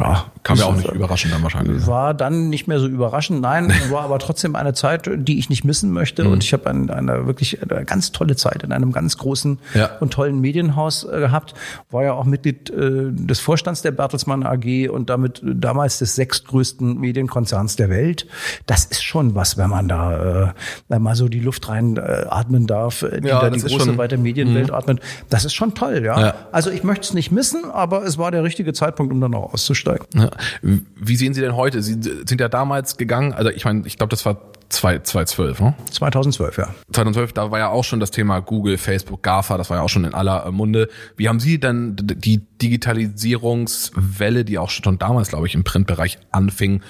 [0.00, 1.86] ja, Kam ja auch nicht überraschend dann wahrscheinlich.
[1.86, 3.40] war dann nicht mehr so überraschend.
[3.40, 6.24] Nein, war aber trotzdem eine Zeit, die ich nicht missen möchte.
[6.24, 6.32] Mhm.
[6.32, 9.90] Und ich habe ein, eine wirklich eine ganz tolle Zeit in einem ganz großen Ja.
[10.00, 11.54] und tollen Medienhaus äh, gehabt.
[11.90, 16.16] War ja auch Mitglied äh, des Vorstands der Bertelsmann AG und damit äh, damals des
[16.16, 18.26] sechstgrößten Medienkonzerns der Welt.
[18.66, 20.52] Das ist schon was, wenn man da
[20.88, 23.84] äh, mal so die Luft rein äh, atmen darf, äh, die Ja, da die große
[23.86, 25.00] schon- weite Medienwelt atmet.
[25.30, 26.18] Das ist schon toll, ja.
[26.20, 26.34] Ja.
[26.50, 29.54] Also ich möchte es nicht missen, aber es war der richtige Zeitpunkt, um dann auch
[29.54, 30.06] auszusteigen.
[30.14, 30.30] Ja.
[30.60, 31.82] Wie sehen Sie denn heute?
[31.82, 35.74] Sie sind ja damals gegangen, also ich meine, ich glaube, das war 2012, ne?
[35.90, 36.74] 2012, ja.
[36.92, 39.88] 2012, da war ja auch schon das Thema Google, Facebook, GAFA, das war ja auch
[39.88, 40.88] schon in aller Munde.
[41.16, 46.80] Wie haben Sie denn die Digitalisierungswelle, die auch schon damals, glaube ich, im Printbereich anfing,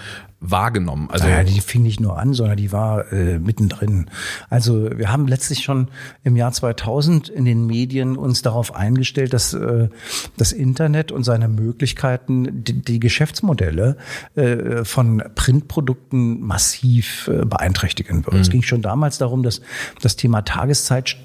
[0.43, 1.09] wahrgenommen?
[1.11, 4.11] Also naja, die fing nicht nur an, sondern die war äh, mittendrin.
[4.51, 5.89] Also wir haben letztlich schon
[6.25, 9.89] im Jahr 2000 in den Medien uns darauf eingestellt, dass äh,
[10.37, 13.97] das Internet und seine Möglichkeiten die, die Geschäftsmodelle
[14.35, 18.35] äh, von Printprodukten massiv äh, beeinträchtigen wird.
[18.35, 18.43] Mhm.
[18.43, 19.63] Es ging schon damals darum, dass
[20.01, 21.17] das Thema Tageszeit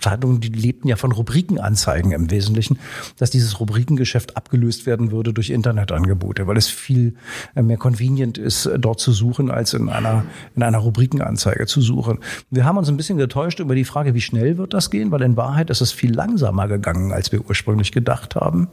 [0.00, 2.78] Zeitungen, die lebten ja von Rubrikenanzeigen im Wesentlichen,
[3.18, 7.14] dass dieses Rubrikengeschäft abgelöst werden würde durch Internetangebote, weil es viel
[7.54, 11.80] äh, mehr convenient ist, äh, dort zu suchen, als in einer, in einer Rubrikenanzeige zu
[11.80, 12.18] suchen.
[12.50, 15.22] Wir haben uns ein bisschen getäuscht über die Frage, wie schnell wird das gehen, weil
[15.22, 18.68] in Wahrheit ist es viel langsamer gegangen, als wir ursprünglich gedacht haben.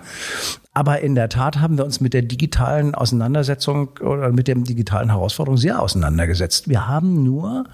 [0.73, 5.11] Aber in der Tat haben wir uns mit der digitalen Auseinandersetzung oder mit der digitalen
[5.11, 6.67] Herausforderung sehr auseinandergesetzt.
[6.67, 7.65] Wir haben nur,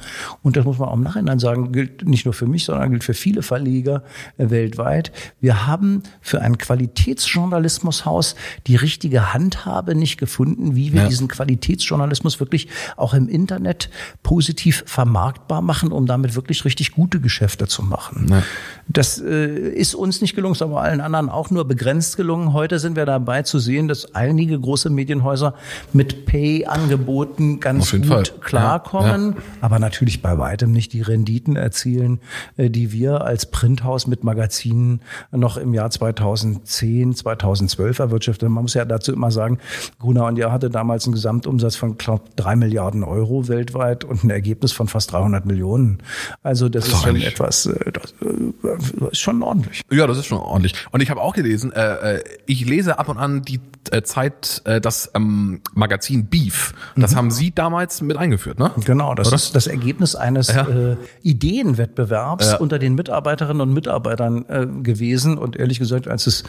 [0.44, 3.06] und das muss man auch im Nachhinein sagen, gilt nicht nur für mich, sondern gilt
[3.06, 4.04] für viele Verleger
[4.38, 5.12] äh, weltweit.
[5.40, 8.36] Wir haben für ein Qualitätsjournalismushaus
[8.68, 11.08] die richtige Handhabe nicht gefunden, wie wir ja.
[11.08, 13.90] diesen Qualitätsjournalismus wirklich auch im Internet
[14.24, 18.28] positiv vermarktbar machen, um damit wirklich richtig gute Geschäfte zu machen.
[18.30, 18.44] Ja.
[18.92, 22.54] Das äh, ist uns nicht gelungen, ist aber allen anderen auch nur begrenzt gelungen.
[22.54, 25.54] Heute sind wir dabei zu sehen, dass einige große Medienhäuser
[25.94, 28.24] mit Pay-Angeboten ganz gut Fall.
[28.42, 29.44] klarkommen, ja, ja.
[29.62, 32.20] aber natürlich bei weitem nicht die Renditen erzielen,
[32.58, 38.50] äh, die wir als Printhaus mit Magazinen noch im Jahr 2010, 2012 erwirtschaftet.
[38.50, 39.60] Man muss ja dazu immer sagen,
[40.00, 44.32] Gruner und Jahr hatte damals einen Gesamtumsatz von knapp drei Milliarden Euro weltweit und ein
[44.32, 46.00] Ergebnis von fast 300 Millionen.
[46.42, 48.79] Also das, das ist schon etwas, äh, das, ist
[49.12, 49.82] schon ordentlich.
[49.92, 50.74] Ja, das ist schon ordentlich.
[50.92, 53.60] Und ich habe auch gelesen, äh, äh, ich lese ab und an die
[53.92, 56.74] äh, Zeit, äh, das ähm, Magazin Beef.
[56.96, 57.16] Das mhm.
[57.16, 58.72] haben Sie damals mit eingeführt, ne?
[58.86, 59.36] Genau, das Oder?
[59.36, 60.68] ist das Ergebnis eines ja.
[60.68, 62.58] äh, Ideenwettbewerbs ja.
[62.58, 65.38] unter den Mitarbeiterinnen und Mitarbeitern äh, gewesen.
[65.38, 66.44] Und ehrlich gesagt, als es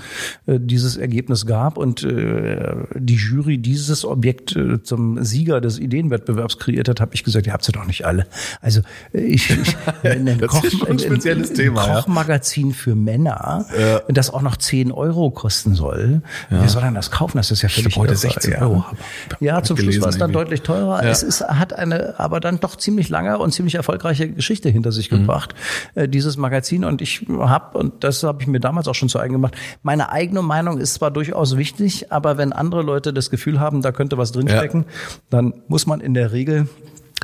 [0.46, 6.58] äh, dieses Ergebnis gab und äh, die Jury dieses Objekt äh, zum Sieger des Ideenwettbewerbs
[6.58, 8.26] kreiert hat, habe ich gesagt, ihr habt sie doch nicht alle.
[8.60, 8.80] Also
[9.12, 11.86] äh, ich, ich das Koch, ist schon ein spezielles Thema.
[11.86, 12.26] Koch, ja.
[12.26, 14.00] Magazin für Männer, ja.
[14.08, 16.22] das auch noch 10 Euro kosten soll.
[16.50, 16.60] Ja.
[16.60, 17.38] Wer soll denn das kaufen?
[17.38, 18.84] Das ist ja völlig heute 16 Euro.
[19.40, 21.02] Ja, zum Schluss war es dann deutlich teurer.
[21.02, 21.10] Ja.
[21.10, 25.10] Es ist, hat eine, aber dann doch ziemlich lange und ziemlich erfolgreiche Geschichte hinter sich
[25.10, 25.20] mhm.
[25.20, 25.54] gebracht,
[25.94, 26.84] äh, dieses Magazin.
[26.84, 30.10] Und ich habe, und das habe ich mir damals auch schon zu eigen gemacht, meine
[30.12, 34.18] eigene Meinung ist zwar durchaus wichtig, aber wenn andere Leute das Gefühl haben, da könnte
[34.18, 34.84] was drinstecken,
[35.30, 36.68] dann muss man in der Regel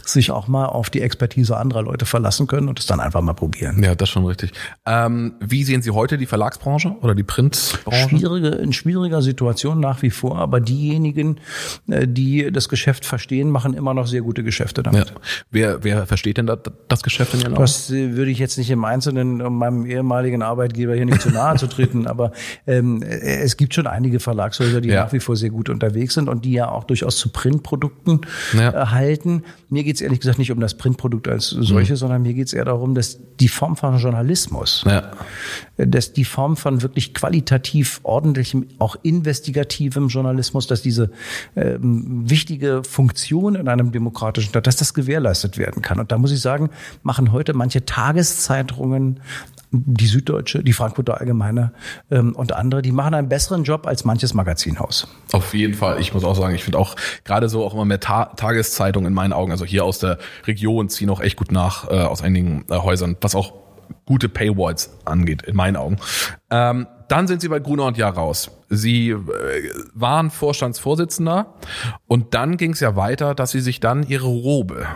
[0.09, 3.35] sich auch mal auf die Expertise anderer Leute verlassen können und es dann einfach mal
[3.35, 3.83] probieren.
[3.83, 4.53] Ja, das schon richtig.
[4.87, 8.09] Ähm, wie sehen Sie heute die Verlagsbranche oder die Printbranche?
[8.09, 11.41] Schwierige, in schwieriger Situation nach wie vor, aber diejenigen,
[11.89, 15.09] äh, die das Geschäft verstehen, machen immer noch sehr gute Geschäfte damit.
[15.09, 15.17] Ja.
[15.51, 18.71] Wer, wer versteht denn das, das Geschäft in Ihren Das äh, würde ich jetzt nicht
[18.71, 22.33] im Einzelnen, um meinem ehemaligen Arbeitgeber hier nicht zu nahe zu treten, aber
[22.67, 25.05] ähm, es gibt schon einige Verlagshäuser, die ja.
[25.05, 28.21] nach wie vor sehr gut unterwegs sind und die ja auch durchaus zu Printprodukten
[28.53, 28.71] ja.
[28.71, 29.43] erhalten.
[29.69, 31.97] Mir geht es ehrlich gesagt nicht um das Printprodukt als solches, mhm.
[31.97, 35.13] sondern mir geht es eher darum, dass die Form von Journalismus, ja.
[35.77, 41.11] dass die Form von wirklich qualitativ ordentlichem, auch investigativem Journalismus, dass diese
[41.55, 45.99] ähm, wichtige Funktion in einem demokratischen Staat, dass das gewährleistet werden kann.
[45.99, 46.71] Und da muss ich sagen,
[47.03, 49.21] machen heute manche Tageszeitungen
[49.71, 51.73] die Süddeutsche, die Frankfurter Allgemeine
[52.11, 55.09] ähm, und andere, die machen einen besseren Job als manches Magazinhaus.
[55.33, 56.01] Auf jeden Fall.
[56.01, 59.15] Ich muss auch sagen, ich finde auch gerade so auch immer mehr Ta Tageszeitungen in
[59.15, 62.65] meinen Augen, also hier aus der Region ziehen auch echt gut nach äh, aus einigen
[62.71, 63.53] äh, Häusern, was auch
[64.05, 65.99] gute Paywalls angeht, in meinen Augen.
[66.51, 68.51] Ähm, dann sind sie bei Gruner und Jahr raus.
[68.69, 69.21] Sie äh,
[69.95, 71.55] waren Vorstandsvorsitzender
[72.07, 74.87] und dann ging es ja weiter, dass sie sich dann ihre Robe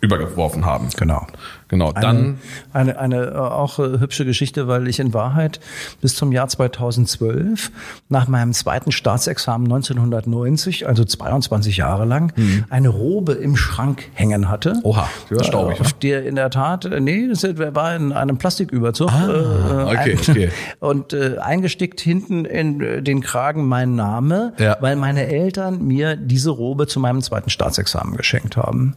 [0.00, 0.88] übergeworfen haben.
[0.96, 1.26] Genau.
[1.68, 2.38] Genau, dann.
[2.72, 5.60] Eine, eine, eine äh, auch äh, hübsche Geschichte, weil ich in Wahrheit
[6.00, 7.70] bis zum Jahr 2012
[8.08, 12.64] nach meinem zweiten Staatsexamen 1990, also 22 Jahre lang, mhm.
[12.70, 14.80] eine Robe im Schrank hängen hatte.
[14.82, 15.78] Oha, das staubig.
[15.78, 19.10] Äh, auf der in der Tat, nee, das war in einem Plastiküberzug.
[19.12, 20.50] Ah, okay, ein, okay.
[20.80, 24.78] Und äh, eingestickt hinten in den Kragen mein Name, ja.
[24.80, 28.96] weil meine Eltern mir diese Robe zu meinem zweiten Staatsexamen geschenkt haben.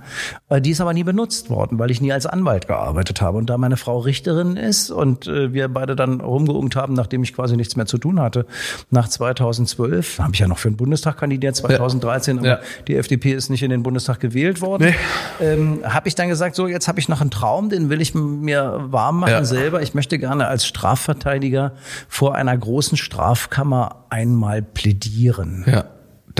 [0.59, 3.37] Die ist aber nie benutzt worden, weil ich nie als Anwalt Anwalt gearbeitet habe.
[3.37, 7.33] Und da meine Frau Richterin ist und äh, wir beide dann rumgeungt haben, nachdem ich
[7.33, 8.45] quasi nichts mehr zu tun hatte,
[8.89, 12.39] nach 2012, habe ich ja noch für den Bundestag kandidiert, 2013, ja.
[12.39, 12.67] aber ja.
[12.87, 14.93] die FDP ist nicht in den Bundestag gewählt worden,
[15.39, 15.45] nee.
[15.45, 18.13] ähm, habe ich dann gesagt, so jetzt habe ich noch einen Traum, den will ich
[18.13, 19.45] mir warm machen ja.
[19.45, 19.81] selber.
[19.81, 21.73] Ich möchte gerne als Strafverteidiger
[22.07, 25.63] vor einer großen Strafkammer einmal plädieren.
[25.67, 25.85] Ja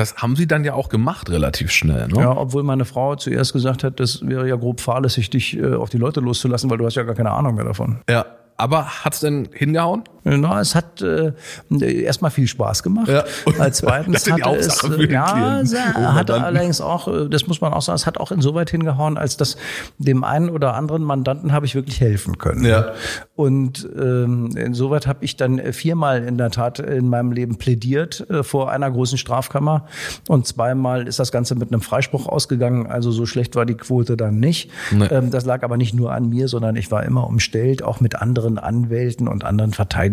[0.01, 2.07] das haben Sie dann ja auch gemacht relativ schnell.
[2.07, 2.21] Ne?
[2.21, 5.89] Ja, obwohl meine Frau zuerst gesagt hat, das wäre ja grob fahrlässig, dich äh, auf
[5.89, 7.99] die Leute loszulassen, weil du hast ja gar keine Ahnung mehr davon.
[8.09, 8.25] Ja,
[8.57, 10.03] aber hat's denn hingehauen?
[10.23, 11.33] Na, es hat äh,
[11.79, 13.07] erstmal viel Spaß gemacht.
[13.07, 13.23] Ja.
[13.59, 17.73] Als zweitens das hatte es, äh, ja, es hat allerdings auch, äh, das muss man
[17.73, 19.57] auch sagen, es hat auch insoweit hingehauen, als dass
[19.97, 22.65] dem einen oder anderen Mandanten habe ich wirklich helfen können.
[22.65, 22.93] Ja.
[23.35, 28.43] Und ähm, insoweit habe ich dann viermal in der Tat in meinem Leben plädiert äh,
[28.43, 29.85] vor einer großen Strafkammer
[30.27, 32.87] und zweimal ist das Ganze mit einem Freispruch ausgegangen.
[32.87, 34.71] Also so schlecht war die Quote dann nicht.
[34.91, 35.05] Nee.
[35.05, 38.15] Ähm, das lag aber nicht nur an mir, sondern ich war immer umstellt, auch mit
[38.15, 40.10] anderen Anwälten und anderen Verteidigern,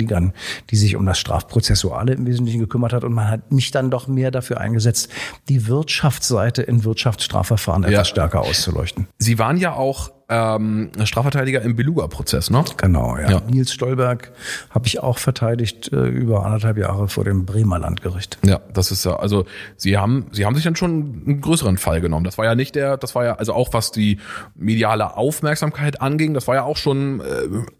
[0.71, 3.05] die sich um das Strafprozessuale im Wesentlichen gekümmert hat.
[3.05, 5.11] Und man hat mich dann doch mehr dafür eingesetzt,
[5.49, 7.91] die Wirtschaftsseite in Wirtschaftsstrafverfahren ja.
[7.91, 9.09] etwas stärker auszuleuchten.
[9.19, 12.63] Sie waren ja auch ähm, Strafverteidiger im Beluga-Prozess, ne?
[12.77, 13.31] Genau, ja.
[13.31, 13.43] ja.
[13.49, 14.31] Nils Stolberg
[14.69, 18.39] habe ich auch verteidigt äh, über anderthalb Jahre vor dem Bremer Landgericht.
[18.45, 22.03] Ja, das ist ja, also Sie haben, Sie haben sich dann schon einen größeren Fall
[22.03, 22.25] genommen.
[22.25, 24.19] Das war ja nicht der, das war ja, also auch was die
[24.55, 27.25] mediale Aufmerksamkeit anging, das war ja auch schon äh,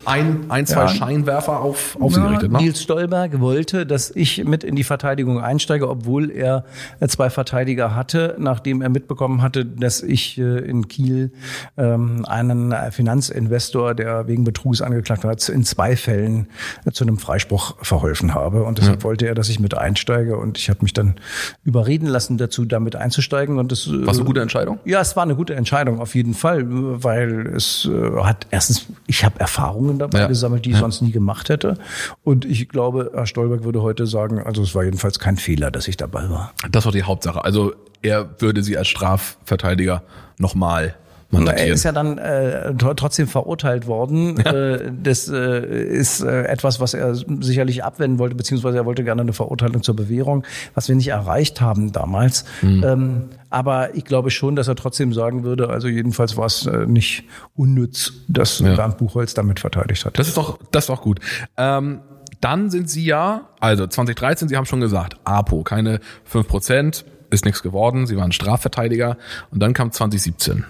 [0.07, 0.89] ein, ein, zwei ja.
[0.89, 2.51] Scheinwerfer auf, auf Sie gerichtet.
[2.51, 2.59] Ne?
[2.59, 6.65] Nils Stolberg wollte, dass ich mit in die Verteidigung einsteige, obwohl er
[7.01, 11.33] äh, zwei Verteidiger hatte, nachdem er mitbekommen hatte, dass ich äh, in Kiel
[11.77, 16.49] ähm, einen Finanzinvestor, der wegen Betrugs angeklagt hat, in zwei Fällen
[16.93, 18.65] zu einem Freispruch verholfen habe.
[18.65, 19.05] Und deshalb ja.
[19.05, 20.37] wollte er, dass ich mit einsteige.
[20.37, 21.17] Und ich habe mich dann
[21.65, 23.59] überreden lassen, dazu damit einzusteigen.
[23.59, 24.79] Und das war eine gute Entscheidung?
[24.85, 29.25] Ja, es war eine gute Entscheidung auf jeden Fall, weil es äh, hat erstens, ich
[29.25, 30.27] habe Erfahrungen dabei ja.
[30.27, 30.81] gesammelt, die ich ja.
[30.81, 31.75] sonst nie gemacht hätte.
[32.25, 35.89] Und ich glaube, Herr Stolberg würde heute sagen, also es war jedenfalls kein Fehler, dass
[35.89, 36.53] ich dabei war.
[36.71, 37.45] Das war die Hauptsache.
[37.45, 37.73] Also
[38.03, 40.03] er würde Sie als Strafverteidiger
[40.39, 40.95] nochmal
[41.31, 41.69] mandatieren.
[41.69, 44.37] Er ist ja dann äh, trotzdem verurteilt worden.
[44.39, 44.53] Ja.
[44.53, 49.23] Äh, das äh, ist äh, etwas, was er sicherlich abwenden wollte, beziehungsweise er wollte gerne
[49.23, 52.45] eine Verurteilung zur Bewährung, was wir nicht erreicht haben damals.
[52.63, 52.85] Mhm.
[52.85, 56.87] Ähm, aber ich glaube schon, dass er trotzdem sagen würde, also jedenfalls war es äh,
[56.87, 58.75] nicht unnütz, dass ja.
[58.75, 60.19] Bernd Buchholz damit verteidigt hat.
[60.19, 61.21] Das ist doch, das ist doch gut.
[61.57, 62.01] Ähm,
[62.41, 67.45] dann sind Sie ja, also 2013, Sie haben schon gesagt, APO, keine fünf Prozent, ist
[67.45, 68.07] nichts geworden.
[68.07, 69.17] Sie waren Strafverteidiger
[69.51, 70.65] und dann kam 2017.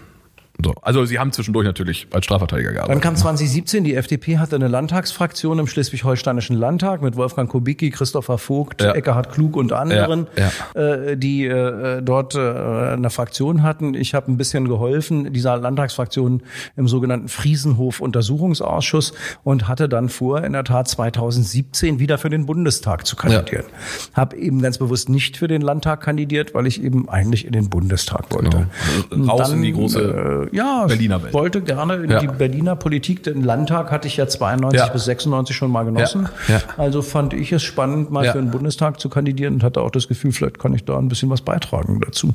[0.64, 0.74] So.
[0.82, 2.96] Also sie haben zwischendurch natürlich als Strafverteidiger gearbeitet.
[2.96, 8.38] Dann kam 2017, die FDP hatte eine Landtagsfraktion im Schleswig-Holsteinischen Landtag mit Wolfgang Kubicki, Christopher
[8.38, 8.92] Vogt, ja.
[8.92, 10.94] Eckhard Klug und anderen, ja, ja.
[10.94, 13.94] Äh, die äh, dort äh, eine Fraktion hatten.
[13.94, 16.42] Ich habe ein bisschen geholfen, dieser Landtagsfraktion
[16.76, 19.12] im sogenannten Friesenhof-Untersuchungsausschuss
[19.44, 23.66] und hatte dann vor, in der Tat 2017 wieder für den Bundestag zu kandidieren.
[23.68, 24.16] Ja.
[24.22, 27.70] Habe eben ganz bewusst nicht für den Landtag kandidiert, weil ich eben eigentlich in den
[27.70, 28.66] Bundestag wollte.
[29.10, 29.32] Genau.
[29.32, 31.34] Raus dann, in die große ja, Berliner Welt.
[31.34, 32.20] wollte gerne in ja.
[32.20, 33.22] die Berliner Politik.
[33.22, 34.92] Den Landtag hatte ich ja 92 ja.
[34.92, 36.28] bis 96 schon mal genossen.
[36.48, 36.60] Ja.
[36.76, 40.08] Also fand ich es spannend, mal für den Bundestag zu kandidieren und hatte auch das
[40.08, 42.34] Gefühl, vielleicht kann ich da ein bisschen was beitragen dazu.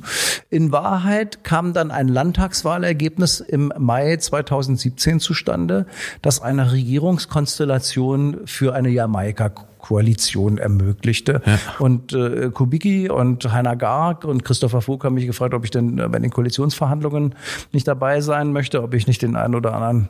[0.50, 5.86] In Wahrheit kam dann ein Landtagswahlergebnis im Mai 2017 zustande,
[6.22, 9.52] das eine Regierungskonstellation für eine Jamaika
[9.84, 11.42] Koalition ermöglichte.
[11.46, 11.60] Ja.
[11.78, 15.98] Und äh, Kubicki und Heiner Garg und Christopher Vogt haben mich gefragt, ob ich denn
[15.98, 17.36] bei den Koalitionsverhandlungen
[17.74, 20.08] nicht dabei sein möchte, ob ich nicht den einen oder anderen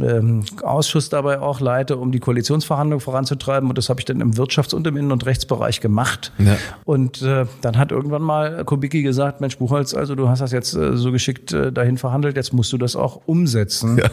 [0.00, 3.68] ähm, Ausschuss dabei auch leite, um die Koalitionsverhandlungen voranzutreiben.
[3.68, 6.32] Und das habe ich dann im Wirtschafts- und im Innen- und Rechtsbereich gemacht.
[6.38, 6.56] Ja.
[6.84, 10.74] Und äh, dann hat irgendwann mal Kubicki gesagt, Mensch Buchholz, also du hast das jetzt
[10.74, 13.98] äh, so geschickt äh, dahin verhandelt, jetzt musst du das auch umsetzen.
[13.98, 14.08] Ja.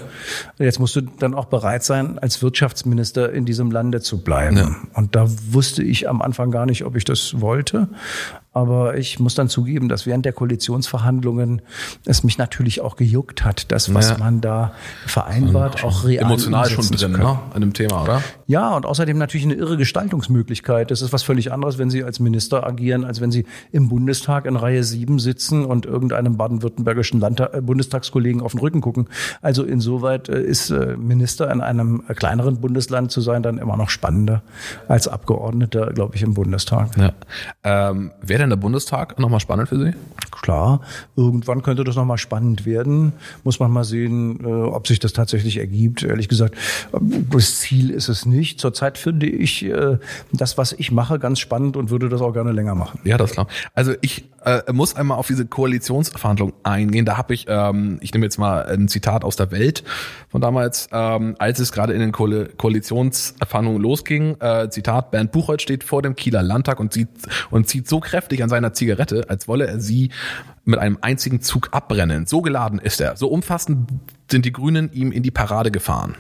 [0.58, 4.88] Jetzt musst du dann auch bereit sein, als Wirtschaftsminister in diesem Lande zu bleiben.
[4.93, 7.89] Und da wusste ich am Anfang gar nicht, ob ich das wollte.
[8.52, 11.62] Aber ich muss dann zugeben, dass während der Koalitionsverhandlungen
[12.06, 14.18] es mich natürlich auch gejuckt hat, das, was ja.
[14.18, 14.74] man da
[15.06, 17.40] vereinbart, auch real Emotional schon drin, ne?
[17.54, 18.24] An dem Thema, oder?
[18.48, 20.90] Ja, und außerdem natürlich eine irre Gestaltungsmöglichkeit.
[20.90, 24.46] Das ist was völlig anderes, wenn Sie als Minister agieren, als wenn Sie im Bundestag
[24.48, 29.08] in Reihe 7 sitzen und irgendeinem baden-württembergischen äh, Bundestagskollegen auf den Rücken gucken.
[29.44, 33.92] Also insoweit äh, ist äh, Minister in einem kleineren Bundesland zu sein dann immer noch
[33.92, 34.42] spannender
[34.88, 36.98] als Abgeordneter, glaube ich, im Bundestag.
[36.98, 37.12] Ja.
[37.64, 39.93] Ähm, Wäre denn der Bundestag nochmal spannend für Sie?
[40.41, 40.82] Klar,
[41.15, 43.13] irgendwann könnte das nochmal spannend werden.
[43.43, 46.04] Muss man mal sehen, äh, ob sich das tatsächlich ergibt.
[46.04, 46.56] Ehrlich gesagt,
[47.32, 48.60] das Ziel ist es nicht.
[48.60, 49.97] Zurzeit finde ich äh,
[50.32, 52.99] das, was ich mache, ganz spannend und würde das auch gerne länger machen.
[53.04, 53.47] Ja, das klar.
[53.73, 57.06] Also ich äh, muss einmal auf diese Koalitionsverhandlung eingehen.
[57.06, 59.84] Da habe ich, ähm, ich nehme jetzt mal ein Zitat aus der Welt
[60.30, 64.38] von damals, ähm, als es gerade in den Ko Koalitionsverhandlungen losging.
[64.39, 67.10] Äh, Zitat: Bernd Buchholz steht vor dem Kieler Landtag und zieht
[67.49, 70.12] und zieht so kräftig an seiner Zigarette, als wolle er sie
[70.65, 72.26] mit einem einzigen Zug abbrennen.
[72.26, 73.15] So geladen ist er.
[73.18, 73.89] So umfassend
[74.30, 76.15] sind die Grünen ihm in die Parade gefahren.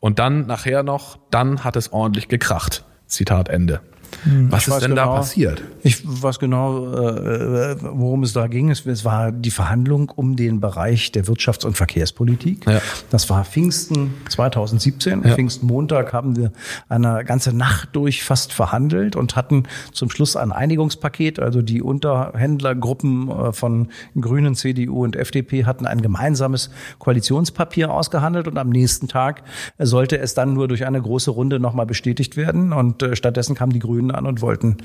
[0.00, 2.84] Und dann nachher noch, dann hat es ordentlich gekracht.
[3.06, 3.80] Zitat Ende.
[4.24, 5.16] Was Ich ist denn da genau.
[5.16, 5.62] passiert?
[5.82, 8.70] Ich weiß genau, äh, worum es da ging.
[8.70, 12.66] Es, es war die Verhandlung um den Bereich der Wirtschafts- und Verkehrspolitik.
[12.66, 12.80] Ja.
[13.10, 15.22] Das war Pfingsten 2017.
[15.24, 15.34] Ja.
[15.34, 16.52] Pfingstmontag haben wir
[16.88, 21.38] eine ganze Nacht durch fast verhandelt und hatten zum Schluss ein Einigungspaket.
[21.38, 23.88] Also die Unterhändlergruppen äh, von
[24.20, 29.42] Grünen, CDU und FDP hatten ein gemeinsames Koalitionspapier ausgehandelt und am nächsten Tag
[29.76, 32.72] äh, sollte es dann nur durch eine große Runde nochmal bestätigt werden.
[32.72, 34.76] Und äh, stattdessen kamen die Grünen an und wollten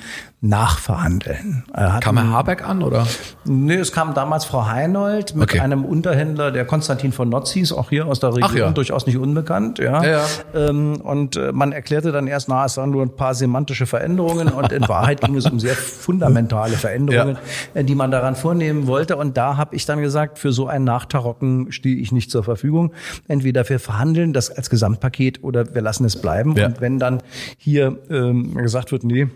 [0.41, 1.63] nachverhandeln.
[1.73, 3.07] Hatten- Kam Herr Habeck an oder?
[3.45, 5.59] Nee, es kam damals Frau Heinold mit Okay.
[5.59, 8.71] einem Unterhändler, der Konstantin von Notzis, auch hier aus der Region, ja.
[8.71, 9.79] durchaus nicht unbekannt.
[9.79, 10.03] Ja.
[10.03, 10.25] Ja, ja.
[10.69, 14.49] Ähm, und äh, man erklärte dann erst, na, es waren nur ein paar semantische Veränderungen
[14.49, 17.37] und in Wahrheit ging es um sehr fundamentale Veränderungen,
[17.73, 19.15] äh, die man daran vornehmen wollte.
[19.17, 22.91] Und da habe ich dann gesagt, für so ein Nachtarocken stehe ich nicht zur Verfügung.
[23.27, 26.51] Entweder wir verhandeln das als Gesamtpaket oder wir lassen es bleiben.
[26.51, 27.21] Und wenn dann
[27.57, 29.27] hier ähm, gesagt wird, nee,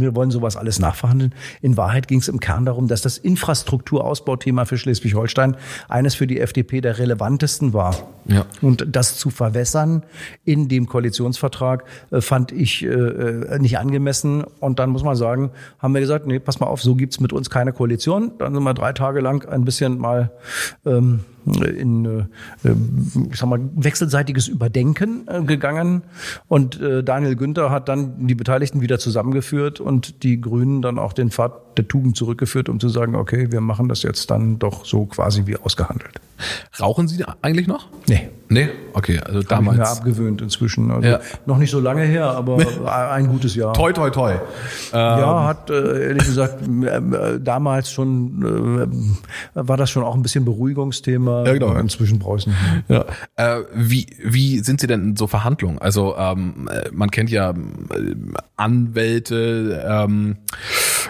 [0.00, 1.34] wir wollen sowas alles nachverhandeln.
[1.60, 5.56] In Wahrheit ging es im Kern darum, dass das Infrastrukturausbauthema für Schleswig-Holstein
[5.88, 7.94] eines für die FDP der relevantesten war.
[8.26, 8.46] Ja.
[8.60, 10.02] Und das zu verwässern
[10.44, 14.44] in dem Koalitionsvertrag äh, fand ich äh, äh, nicht angemessen.
[14.60, 17.32] Und dann muss man sagen, haben wir gesagt, nee, pass mal auf, so gibt's mit
[17.32, 18.32] uns keine Koalition.
[18.38, 20.30] Dann sind wir drei Tage lang ein bisschen mal
[20.86, 22.70] ähm, in, äh,
[23.30, 26.02] ich sag mal, wechselseitiges Überdenken gegangen.
[26.46, 31.30] Und Daniel Günther hat dann die Beteiligten wieder zusammengeführt und die Grünen dann auch den
[31.30, 35.06] Pfad der Tugend zurückgeführt, um zu sagen, okay, wir machen das jetzt dann doch so
[35.06, 36.20] quasi wie ausgehandelt.
[36.80, 37.88] Rauchen Sie eigentlich noch?
[38.08, 38.28] Nee.
[38.48, 38.68] Nee?
[38.92, 39.98] Okay, also Habe ich mir damals.
[39.98, 40.90] abgewöhnt inzwischen.
[40.90, 41.20] Also Ja.
[41.46, 42.58] Noch nicht so lange her, aber
[43.12, 43.72] ein gutes Jahr.
[43.72, 44.34] Toi, toi, toi.
[44.92, 48.90] Ja, hat äh, ehrlich gesagt äh, damals schon
[49.54, 51.46] äh, war das schon auch ein bisschen Beruhigungsthema.
[51.46, 51.72] Ja, genau.
[51.76, 53.06] Inzwischen brauche ich es nicht mehr.
[53.38, 53.56] Ja.
[53.58, 55.78] Äh, wie, wie sind Sie denn in so Verhandlungen?
[55.78, 57.54] Also ähm, äh, man kennt ja äh,
[59.72, 60.36] Ähm,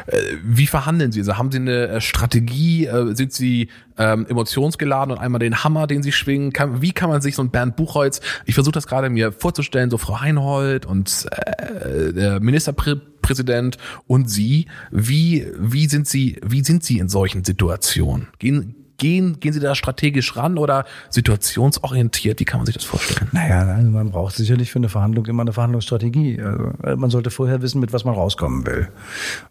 [0.06, 1.20] äh, wie verhandeln Sie?
[1.20, 2.86] Also haben Sie eine äh, Strategie?
[2.86, 6.52] Äh, sind Sie ähm, emotionsgeladen und einmal den Hammer, den Sie schwingen?
[6.52, 8.20] Kann, wie kann man sich so ein Bernd Buchholz?
[8.44, 14.66] Ich versuche das gerade mir vorzustellen, so Frau Heinhold und äh, der Ministerpräsident und Sie.
[14.90, 18.28] Wie wie sind Sie wie sind Sie in solchen Situationen?
[18.38, 22.38] Gehen Gehen, gehen Sie da strategisch ran oder situationsorientiert?
[22.38, 23.28] Wie kann man sich das vorstellen?
[23.32, 26.40] Naja, man braucht sicherlich für eine Verhandlung immer eine Verhandlungsstrategie.
[26.40, 28.88] Also, äh, man sollte vorher wissen, mit was man rauskommen will.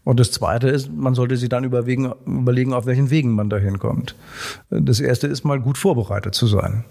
[0.05, 3.77] Und das Zweite ist, man sollte sich dann überlegen, überlegen, auf welchen Wegen man dahin
[3.77, 4.15] kommt.
[4.69, 6.85] Das Erste ist mal gut vorbereitet zu sein.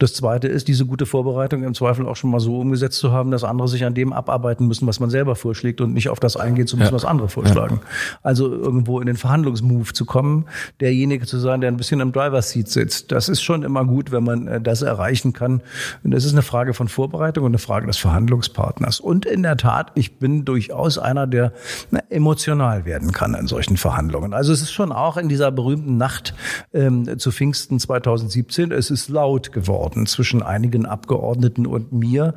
[0.00, 3.30] Das Zweite ist, diese gute Vorbereitung im Zweifel auch schon mal so umgesetzt zu haben,
[3.30, 6.36] dass andere sich an dem abarbeiten müssen, was man selber vorschlägt und nicht auf das
[6.36, 6.94] eingehen zu müssen, Ja.
[6.94, 7.80] was andere vorschlagen.
[8.22, 10.46] Also irgendwo in den Verhandlungsmove zu kommen,
[10.80, 13.12] derjenige zu sein, der ein bisschen im Driver's Seat sitzt.
[13.12, 15.62] Das ist schon immer gut, wenn man äh, das erreichen kann.
[16.02, 19.00] Und das ist eine Frage von Vorbereitung und eine Frage des Verhandlungspartners.
[19.00, 21.52] Und in der Tat, ich bin durchaus einer, der
[21.90, 24.34] na, emotional werden kann in solchen Verhandlungen.
[24.34, 26.34] Also es ist schon auch in dieser berühmten Nacht
[26.72, 32.34] ähm, zu Pfingsten 2017, es ist laut geworden zwischen einigen Abgeordneten und mir.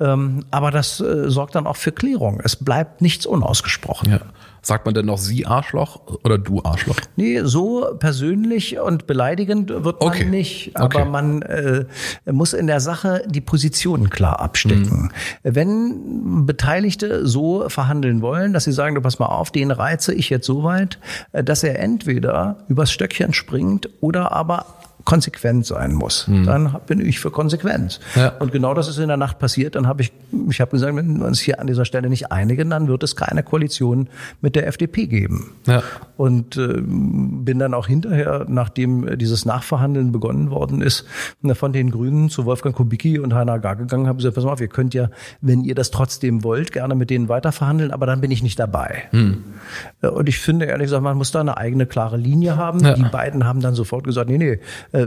[0.00, 2.40] Ähm, aber das äh, sorgt dann auch für Klärung.
[2.42, 4.12] Es bleibt nichts unausgesprochen.
[4.12, 4.20] Ja.
[4.66, 6.96] Sagt man denn noch Sie Arschloch oder du Arschloch?
[7.14, 10.24] Nee, so persönlich und beleidigend wird man Okay.
[10.24, 10.74] nicht.
[10.74, 11.08] Aber Okay.
[11.08, 11.84] man äh,
[12.32, 15.12] muss in der Sache die Positionen klar abstecken.
[15.44, 20.30] Wenn Beteiligte so verhandeln wollen, dass sie sagen, du pass mal auf, den reize ich
[20.30, 20.98] jetzt so weit,
[21.30, 24.66] äh, dass er entweder übers Stöckchen springt oder aber
[25.06, 26.26] konsequent sein muss.
[26.28, 28.00] Dann bin ich für Konsequenz.
[28.16, 28.28] Ja.
[28.40, 29.76] Und genau das ist in der Nacht passiert.
[29.76, 30.12] Dann habe ich,
[30.50, 33.16] ich habe gesagt, wenn wir uns hier an dieser Stelle nicht einigen, dann wird es
[33.16, 34.08] keine Koalition
[34.40, 35.52] mit der FDP geben.
[35.66, 35.82] Ja.
[36.16, 41.06] Und äh, bin dann auch hinterher, nachdem dieses Nachverhandeln begonnen worden ist,
[41.40, 44.52] na, von den Grünen zu Wolfgang Kubicki und Heiner Gar gegangen, habe gesagt, pass mal
[44.52, 45.08] auf, ihr könnt ja,
[45.40, 49.04] wenn ihr das trotzdem wollt, gerne mit denen weiterverhandeln, aber dann bin ich nicht dabei.
[50.02, 52.80] Äh, Und ich finde, ehrlich gesagt, man muss da eine eigene, klare Linie haben.
[52.80, 52.94] Ja.
[52.94, 54.58] Die beiden haben dann sofort gesagt, nee, nee,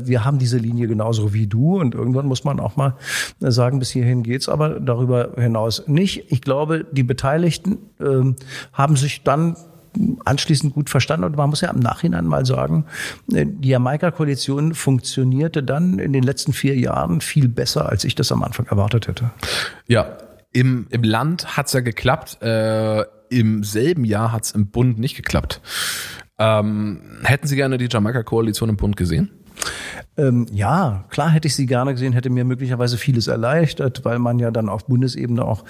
[0.03, 2.95] wir haben diese Linie genauso wie du und irgendwann muss man auch mal
[3.41, 6.31] äh, sagen, bis hierhin geht's, aber darüber hinaus nicht.
[6.31, 8.35] Ich glaube, die Beteiligten ähm,
[8.73, 9.55] haben sich dann
[10.25, 12.85] anschließend gut verstanden und man muss ja im Nachhinein mal sagen,
[13.33, 18.31] äh, die Jamaika-Koalition funktionierte dann in den letzten vier Jahren viel besser, als ich das
[18.31, 19.31] am Anfang erwartet hätte.
[19.87, 20.17] Ja,
[20.51, 22.41] im, im Land hat's ja geklappt.
[22.41, 25.61] Äh, Im selben Jahr hat's im Bund nicht geklappt.
[26.39, 29.29] Ähm, hätten Sie gerne die Jamaika-Koalition im Bund gesehen?
[30.17, 34.39] Ähm, ja, klar hätte ich sie gerne gesehen, hätte mir möglicherweise vieles erleichtert, weil man
[34.39, 35.63] ja dann auf Bundesebene auch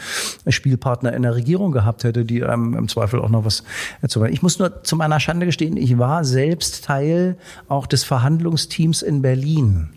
[0.47, 3.63] Spielpartner in der Regierung gehabt hätte, die einem im Zweifel auch noch was
[4.07, 9.01] zu Ich muss nur zu meiner Schande gestehen, ich war selbst Teil auch des Verhandlungsteams
[9.01, 9.89] in Berlin.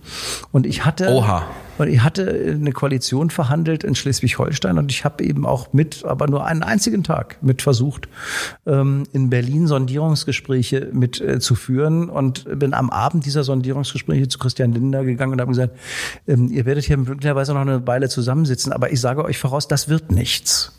[0.50, 1.46] Und ich hatte Oha.
[1.78, 6.26] Und ich hatte eine Koalition verhandelt in Schleswig-Holstein und ich habe eben auch mit, aber
[6.26, 8.08] nur einen einzigen Tag mit versucht,
[8.66, 12.08] ähm, in Berlin Sondierungsgespräche mit äh, zu führen.
[12.08, 15.76] Und bin am Abend dieser Sondierungsgespräche zu Christian Lindner gegangen und habe gesagt,
[16.26, 19.88] ähm, ihr werdet hier möglicherweise noch eine Weile zusammensitzen, aber ich sage euch voraus, das
[19.88, 20.72] wird nichts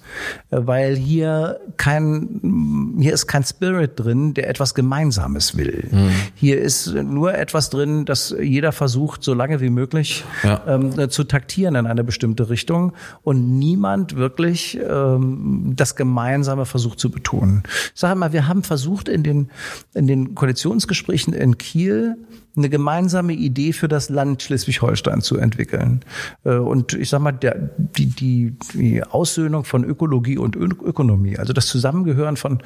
[0.49, 5.87] weil hier kein, hier ist kein Spirit drin, der etwas Gemeinsames will.
[5.91, 6.11] Mhm.
[6.35, 10.61] Hier ist nur etwas drin, dass jeder versucht, so lange wie möglich ja.
[10.67, 12.93] ähm, zu taktieren in eine bestimmte Richtung
[13.23, 17.63] und niemand wirklich ähm, das Gemeinsame versucht zu betonen.
[17.93, 19.49] Ich sage mal, wir haben versucht in den,
[19.93, 22.17] in den Koalitionsgesprächen in Kiel
[22.55, 26.01] eine gemeinsame Idee für das Land Schleswig-Holstein zu entwickeln.
[26.43, 31.53] Äh, und ich sage mal, der, die, die, die Aussöhnung von Ökologie und Ökonomie, also
[31.53, 32.61] das Zusammengehören von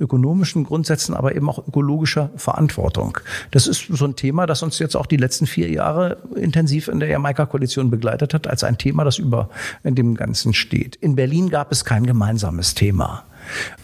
[0.00, 3.18] ökonomischen Grundsätzen, aber eben auch ökologischer Verantwortung.
[3.50, 7.00] Das ist so ein Thema, das uns jetzt auch die letzten vier Jahre intensiv in
[7.00, 9.50] der Jamaika-Koalition begleitet hat, als ein Thema, das über
[9.84, 10.96] dem Ganzen steht.
[10.96, 13.24] In Berlin gab es kein gemeinsames Thema.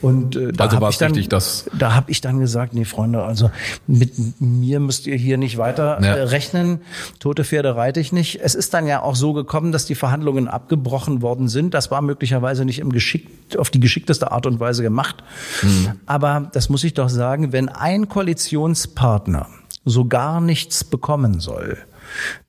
[0.01, 2.85] Und äh, da also habe ich dann, richtig, dass da habe ich dann gesagt, nee
[2.85, 3.51] Freunde, also
[3.87, 6.15] mit mir müsst ihr hier nicht weiter ja.
[6.15, 6.81] äh, rechnen.
[7.21, 8.41] Tote Pferde reite ich nicht.
[8.43, 11.75] Es ist dann ja auch so gekommen, dass die Verhandlungen abgebrochen worden sind.
[11.75, 15.23] Das war möglicherweise nicht im Geschick auf die geschickteste Art und Weise gemacht.
[15.63, 15.93] Mhm.
[16.07, 19.47] Aber das muss ich doch sagen, wenn ein Koalitionspartner
[19.85, 21.79] so gar nichts bekommen soll,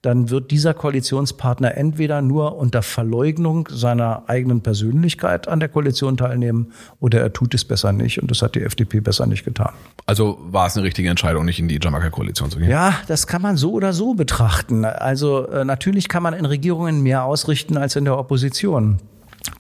[0.02, 6.74] dann wird dieser Koalitionspartner entweder nur unter Verleugnung seiner eigenen Persönlichkeit an der Koalition teilnehmen
[7.00, 9.74] oder er tut es besser nicht und das hat die FDP besser nicht getan.
[10.06, 12.70] Also war es eine richtige Entscheidung, nicht in die Jamaika-Koalition zu gehen?
[12.70, 14.86] Ja, das kann man so oder so betrachten.
[14.86, 19.00] Also äh, natürlich kann man in Regierungen mehr ausrichten als in der Opposition.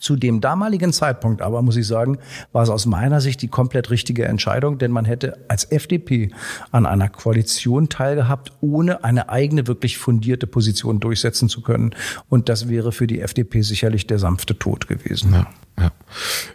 [0.03, 2.17] Zu dem damaligen Zeitpunkt aber, muss ich sagen,
[2.51, 6.29] war es aus meiner Sicht die komplett richtige Entscheidung, denn man hätte als FDP
[6.71, 11.95] an einer Koalition teilgehabt, ohne eine eigene, wirklich fundierte Position durchsetzen zu können.
[12.27, 15.31] Und das wäre für die FDP sicherlich der sanfte Tod gewesen.
[15.31, 15.47] Ja.
[15.79, 15.91] Ja,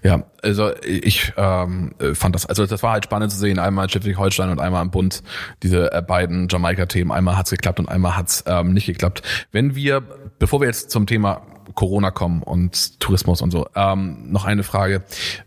[0.03, 4.51] ja also ich ähm, fand das, also das war halt spannend zu sehen, einmal Schleswig-Holstein
[4.51, 5.23] und einmal im Bund,
[5.63, 9.23] diese äh, beiden Jamaika-Themen, einmal hat's geklappt und einmal hat's ähm, nicht geklappt.
[9.53, 10.03] Wenn wir,
[10.39, 11.41] bevor wir jetzt zum Thema
[11.75, 13.67] Corona kommen und Tourismus und so.
[13.75, 15.03] Ähm, noch eine Frage.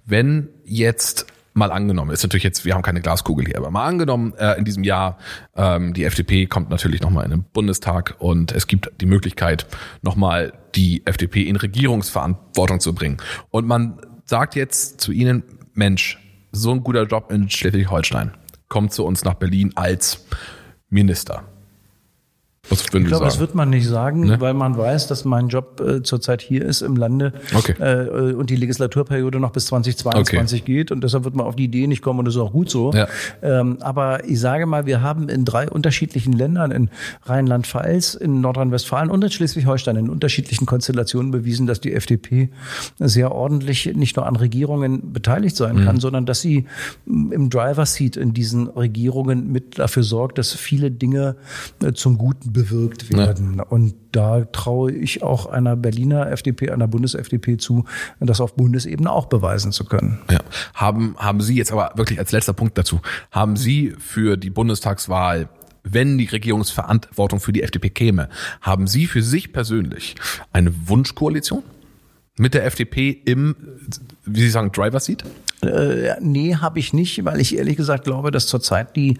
[0.06, 4.34] Wenn jetzt mal angenommen, ist natürlich jetzt, wir haben keine Glaskugel hier, aber mal angenommen,
[4.38, 5.18] äh, in diesem Jahr,
[5.56, 9.66] ähm, die FDP kommt natürlich nochmal in den Bundestag und es gibt die Möglichkeit,
[10.02, 13.18] nochmal die FDP in Regierungsverantwortung zu bringen.
[13.50, 15.44] Und man sagt jetzt zu Ihnen,
[15.74, 16.20] Mensch,
[16.54, 18.32] so ein guter Job in Schleswig-Holstein,
[18.70, 20.26] kommt zu uns nach Berlin als
[20.90, 21.44] Minister.
[22.70, 24.40] Was würden ich glaube, das wird man nicht sagen, ne?
[24.40, 27.74] weil man weiß, dass mein Job äh, zurzeit hier ist im Lande okay.
[27.80, 30.72] äh, und die Legislaturperiode noch bis 2022 okay.
[30.72, 32.70] geht und deshalb wird man auf die Idee nicht kommen und das ist auch gut
[32.70, 32.94] so.
[32.94, 33.08] Ja.
[33.42, 36.90] Ähm, aber ich sage mal, wir haben in drei unterschiedlichen Ländern, in
[37.24, 42.52] Rheinland-Pfalz, in Nordrhein-Westfalen und in Schleswig-Holstein in unterschiedlichen Konstellationen bewiesen, dass die FDP
[43.00, 45.86] sehr ordentlich nicht nur an Regierungen beteiligt sein mhm.
[45.86, 46.68] kann, sondern dass sie
[47.06, 51.36] im Driver Seat in diesen Regierungen mit dafür sorgt, dass viele Dinge
[51.84, 53.56] äh, zum Guten bewirkt werden.
[53.58, 53.64] Ja.
[53.64, 57.86] Und da traue ich auch einer Berliner FDP, einer Bundes-FDP zu,
[58.20, 60.20] das auf Bundesebene auch beweisen zu können.
[60.30, 60.40] Ja.
[60.74, 65.50] Haben, haben Sie jetzt aber wirklich als letzter Punkt dazu, haben Sie für die Bundestagswahl
[65.84, 68.30] wenn die Regierungsverantwortung für die FDP käme,
[68.62, 70.16] haben Sie für sich persönlich
[70.54, 71.64] eine Wunschkoalition
[72.38, 73.56] mit der FDP im,
[74.26, 75.24] wie Sie sagen, Driver Seat?
[75.64, 79.20] Äh, nee, habe ich nicht, weil ich ehrlich gesagt glaube, dass zurzeit die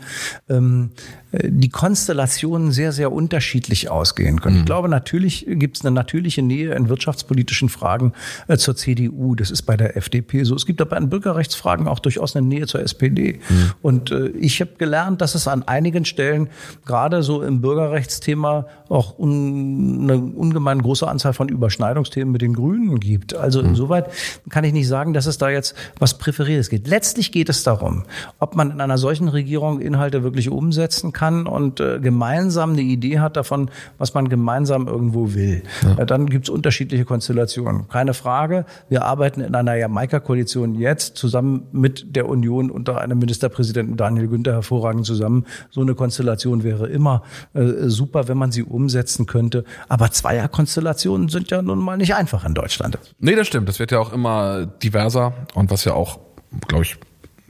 [0.50, 0.92] ähm,
[1.34, 4.56] die Konstellationen sehr, sehr unterschiedlich ausgehen können.
[4.56, 4.62] Mhm.
[4.62, 8.12] Ich glaube, natürlich gibt es eine natürliche Nähe in wirtschaftspolitischen Fragen
[8.48, 9.36] äh, zur CDU.
[9.36, 10.56] Das ist bei der FDP so.
[10.56, 13.40] Es gibt aber in Bürgerrechtsfragen auch durchaus eine Nähe zur SPD.
[13.48, 13.72] Mhm.
[13.82, 16.50] Und äh, ich habe gelernt, dass es an einigen Stellen,
[16.86, 23.00] gerade so im Bürgerrechtsthema, auch un, eine ungemein große Anzahl von Überschneidungsthemen mit den Grünen
[23.00, 23.36] gibt.
[23.36, 23.70] Also mhm.
[23.70, 24.10] insoweit
[24.50, 26.88] kann ich nicht sagen, dass es da jetzt was Präferiertes geht.
[26.88, 28.04] Letztlich geht es darum,
[28.40, 33.20] ob man in einer solchen Regierung Inhalte wirklich umsetzen kann und äh, gemeinsam eine Idee
[33.20, 35.64] hat davon, was man gemeinsam irgendwo will.
[35.84, 36.00] Ja.
[36.00, 37.88] Äh, dann gibt's unterschiedliche Konstellationen.
[37.90, 38.66] Keine Frage.
[38.90, 44.54] Wir arbeiten in einer Jamaika-Koalition jetzt zusammen mit der Union unter einem Ministerpräsidenten Daniel Günther
[44.54, 45.46] hervorragend zusammen.
[45.70, 47.24] So eine Konstellation wäre immer
[47.54, 49.66] äh, super, wenn man sie umsetzen könnte.
[49.90, 52.98] Aber Zweierkonstellationen sind ja nun mal nicht einfach in Deutschland.
[53.20, 53.68] Nee, das stimmt.
[53.68, 56.20] Das wird ja auch immer diverser und was ja auch,
[56.68, 56.98] glaube ich,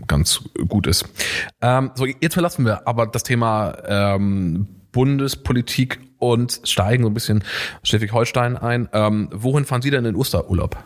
[0.08, 1.06] ganz gut ist.
[1.62, 7.44] Ähm, so, jetzt verlassen wir aber das Thema ähm, Bundespolitik und steigen so ein bisschen
[7.84, 8.90] Schleswig-Holstein ein.
[8.94, 10.78] Ähm, wohin fahren Sie denn in Osterurlaub?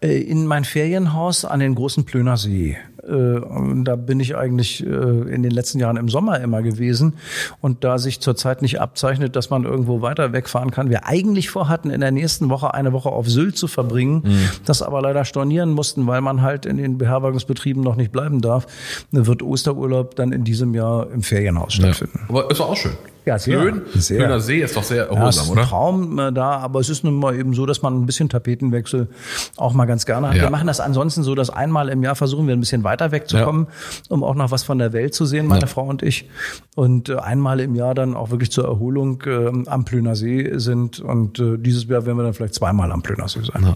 [0.00, 2.76] Äh, in mein Ferienhaus an den großen Plöner See.
[3.08, 3.40] Äh,
[3.84, 7.14] da bin ich eigentlich äh, in den letzten Jahren im Sommer immer gewesen.
[7.60, 11.90] Und da sich zurzeit nicht abzeichnet, dass man irgendwo weiter wegfahren kann, wir eigentlich vorhatten,
[11.90, 14.48] in der nächsten Woche eine Woche auf Sylt zu verbringen, mhm.
[14.64, 18.66] das aber leider stornieren mussten, weil man halt in den Beherbergungsbetrieben noch nicht bleiben darf,
[19.10, 22.20] wird Osterurlaub dann in diesem Jahr im Ferienhaus stattfinden.
[22.22, 22.28] Ja.
[22.28, 22.92] Aber es war auch schön.
[23.26, 23.60] Ja, sehr.
[23.60, 23.82] Schön.
[23.94, 24.20] sehr.
[24.20, 25.62] Schöner See ist doch sehr erholsam, ja, ist ein oder?
[25.64, 29.08] Traum äh, da, aber es ist nun mal eben so, dass man ein bisschen Tapetenwechsel
[29.56, 30.36] auch mal ganz gerne hat.
[30.36, 30.42] Ja.
[30.42, 33.66] Wir machen das ansonsten so, dass einmal im Jahr versuchen wir ein bisschen weiter wegzukommen,
[33.66, 34.14] ja.
[34.14, 36.28] um auch noch was von der Welt zu sehen, meine Frau und ich.
[36.76, 41.00] Und äh, einmal im Jahr dann auch wirklich zur Erholung äh, am Plöner See sind.
[41.00, 43.74] Und äh, dieses Jahr werden wir dann vielleicht zweimal am Plöner See sein.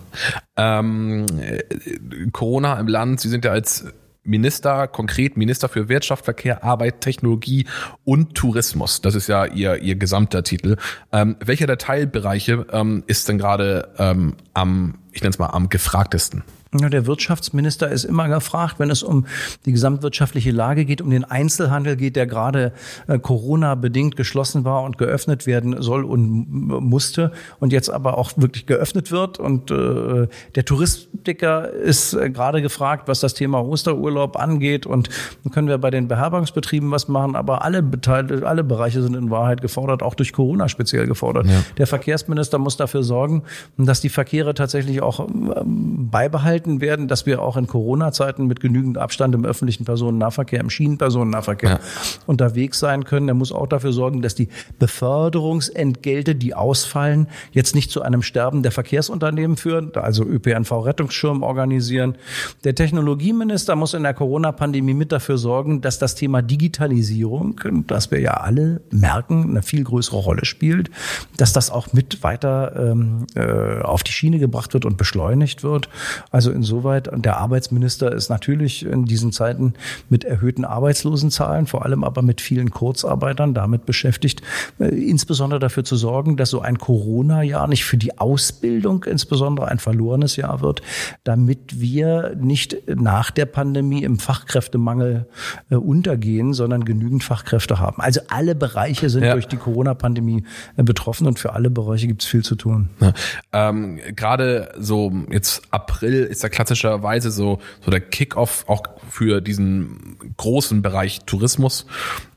[0.57, 3.85] Ähm, äh, Corona im Land, Sie sind ja als
[4.23, 7.67] Minister, konkret Minister für Wirtschaft, Verkehr, Arbeit, Technologie
[8.05, 9.01] und Tourismus.
[9.01, 10.77] Das ist ja ihr, ihr gesamter Titel.
[11.13, 15.69] Ähm, welcher der Teilbereiche ähm, ist denn gerade ähm, am, ich nenne es mal, am
[15.69, 16.45] gefragtesten?
[16.79, 19.27] Ja, der Wirtschaftsminister ist immer gefragt, wenn es um
[19.67, 22.73] die gesamtwirtschaftliche Lage geht, um den Einzelhandel geht, der gerade
[23.09, 28.67] äh, Corona-bedingt geschlossen war und geöffnet werden soll und musste und jetzt aber auch wirklich
[28.67, 29.41] geöffnet wird.
[29.41, 34.87] Und äh, der Touristiker ist äh, gerade gefragt, was das Thema Osterurlaub angeht.
[34.87, 35.09] Und
[35.43, 39.29] dann können wir bei den Beherbergungsbetrieben was machen, aber alle Beteiligte, alle Bereiche sind in
[39.29, 41.47] Wahrheit gefordert, auch durch Corona speziell gefordert.
[41.47, 41.65] Ja.
[41.79, 43.43] Der Verkehrsminister muss dafür sorgen,
[43.77, 48.99] dass die Verkehre tatsächlich auch ähm, beibehalten werden, dass wir auch in Corona-Zeiten mit genügend
[48.99, 51.81] Abstand im öffentlichen Personennahverkehr, im Schienenpersonennahverkehr ja.
[52.27, 53.29] unterwegs sein können.
[53.29, 54.49] Er muss auch dafür sorgen, dass die
[54.79, 62.17] Beförderungsentgelte, die ausfallen, jetzt nicht zu einem Sterben der Verkehrsunternehmen führen, also ÖPNV-Rettungsschirm organisieren.
[62.65, 68.21] Der Technologieminister muss in der Corona-Pandemie mit dafür sorgen, dass das Thema Digitalisierung, das wir
[68.21, 70.91] ja alle merken, eine viel größere Rolle spielt,
[71.37, 75.89] dass das auch mit weiter ähm, äh, auf die Schiene gebracht wird und beschleunigt wird.
[76.31, 79.75] Also insoweit, der Arbeitsminister ist natürlich in diesen Zeiten
[80.09, 84.43] mit erhöhten Arbeitslosenzahlen, vor allem aber mit vielen Kurzarbeitern damit beschäftigt,
[84.79, 89.79] äh, insbesondere dafür zu sorgen, dass so ein Corona-Jahr nicht für die Ausbildung insbesondere ein
[89.79, 90.83] verlorenes Jahr wird,
[91.25, 95.27] damit wir nicht nach der Pandemie im Fachkräftemangel
[95.71, 98.01] äh, untergehen, sondern genügend Fachkräfte haben.
[98.01, 99.33] Also alle Bereiche sind ja.
[99.33, 100.45] durch die Corona-Pandemie
[100.77, 102.91] äh, betroffen und für alle Bereiche gibt es viel zu tun.
[103.01, 103.13] Ja.
[103.53, 110.35] Ähm, Gerade so jetzt April ist ja klassischerweise so, so der Kickoff auch für diesen
[110.37, 111.87] großen Bereich Tourismus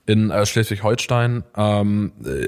[0.06, 1.44] in äh, Schleswig-Holstein.
[1.58, 2.48] Ähm, äh,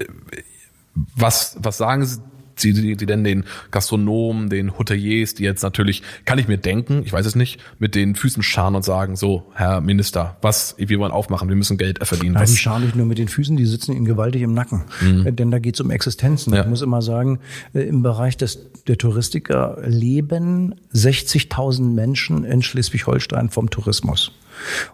[1.17, 2.21] was, was sagen Sie
[2.55, 7.03] Sie, Sie, Sie denn den Gastronomen, den Hoteliers, die jetzt natürlich, kann ich mir denken,
[7.05, 10.99] ich weiß es nicht, mit den Füßen scharen und sagen, so, Herr Minister, was, wir
[10.99, 12.33] wollen aufmachen, wir müssen Geld verdienen.
[12.33, 14.83] Nein, die scharen nicht nur mit den Füßen, die sitzen ihnen gewaltig im Nacken.
[15.01, 15.27] Mhm.
[15.27, 16.53] Äh, denn da geht es um Existenzen.
[16.53, 16.61] Ja.
[16.61, 17.39] Ich muss immer sagen,
[17.73, 24.31] äh, im Bereich des, der Touristiker leben 60.000 Menschen in Schleswig-Holstein vom Tourismus.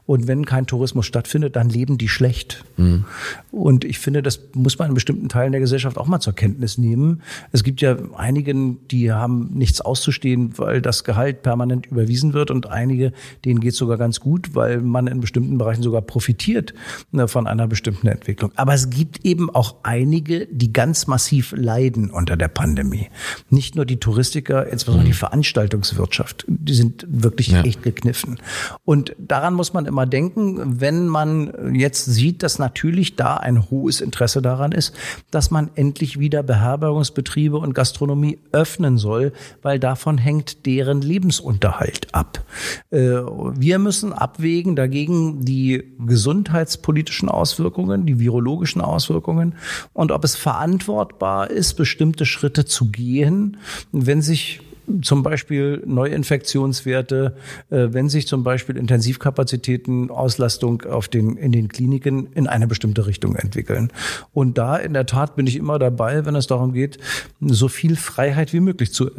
[0.05, 2.63] Und wenn kein Tourismus stattfindet, dann leben die schlecht.
[2.77, 3.05] Mhm.
[3.51, 6.77] Und ich finde, das muss man in bestimmten Teilen der Gesellschaft auch mal zur Kenntnis
[6.77, 7.21] nehmen.
[7.51, 12.69] Es gibt ja einigen, die haben nichts auszustehen, weil das Gehalt permanent überwiesen wird und
[12.69, 13.13] einige,
[13.45, 16.73] denen geht es sogar ganz gut, weil man in bestimmten Bereichen sogar profitiert
[17.11, 18.51] ne, von einer bestimmten Entwicklung.
[18.55, 23.09] Aber es gibt eben auch einige, die ganz massiv leiden unter der Pandemie.
[23.49, 25.11] Nicht nur die Touristiker, insbesondere mhm.
[25.11, 27.61] die Veranstaltungswirtschaft, die sind wirklich ja.
[27.63, 28.39] echt gekniffen.
[28.85, 33.69] Und daran daran muss man immer denken, wenn man jetzt sieht, dass natürlich da ein
[33.69, 34.93] hohes Interesse daran ist,
[35.29, 42.43] dass man endlich wieder Beherbergungsbetriebe und Gastronomie öffnen soll, weil davon hängt deren Lebensunterhalt ab.
[42.91, 49.55] Äh, wir müssen abwägen dagegen die gesundheitspolitischen Auswirkungen, die virologischen Auswirkungen
[49.93, 53.57] und ob es verantwortbar ist, bestimmte Schritte zu gehen,
[53.91, 54.61] wenn sich
[55.01, 57.35] zum Beispiel Neuinfektionswerte,
[57.69, 63.05] äh, wenn sich zum Beispiel Intensivkapazitäten, Auslastung auf den, in den Kliniken in eine bestimmte
[63.07, 63.91] Richtung entwickeln.
[64.33, 66.97] Und da in der Tat bin ich immer dabei, wenn es darum geht,
[67.39, 69.11] so viel Freiheit wie möglich zu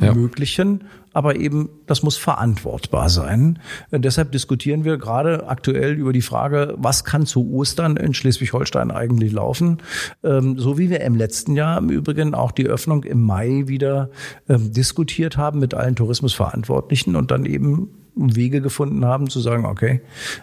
[0.00, 3.58] ermöglichen, ja aber eben das muss verantwortbar sein.
[3.90, 8.90] Und deshalb diskutieren wir gerade aktuell über die Frage, was kann zu Ostern in Schleswig-Holstein
[8.90, 9.78] eigentlich laufen,
[10.22, 14.10] ähm, so wie wir im letzten Jahr im Übrigen auch die Öffnung im Mai wieder
[14.48, 20.00] ähm, diskutiert haben mit allen Tourismusverantwortlichen und dann eben Wege gefunden haben, zu sagen, okay,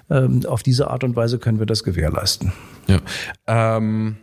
[0.09, 2.53] ähm, auf diese Art und Weise können wir das gewährleisten.
[2.87, 2.99] Ja.
[3.47, 4.17] Ähm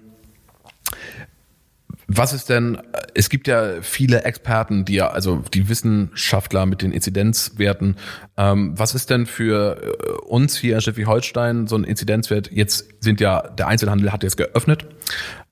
[2.07, 2.78] was ist denn,
[3.14, 7.96] es gibt ja viele Experten, die ja, also die Wissenschaftler mit den Inzidenzwerten.
[8.36, 12.50] Ähm, was ist denn für äh, uns hier in Schleswig-Holstein so ein Inzidenzwert?
[12.53, 14.86] Jetzt sind ja, der Einzelhandel hat jetzt geöffnet.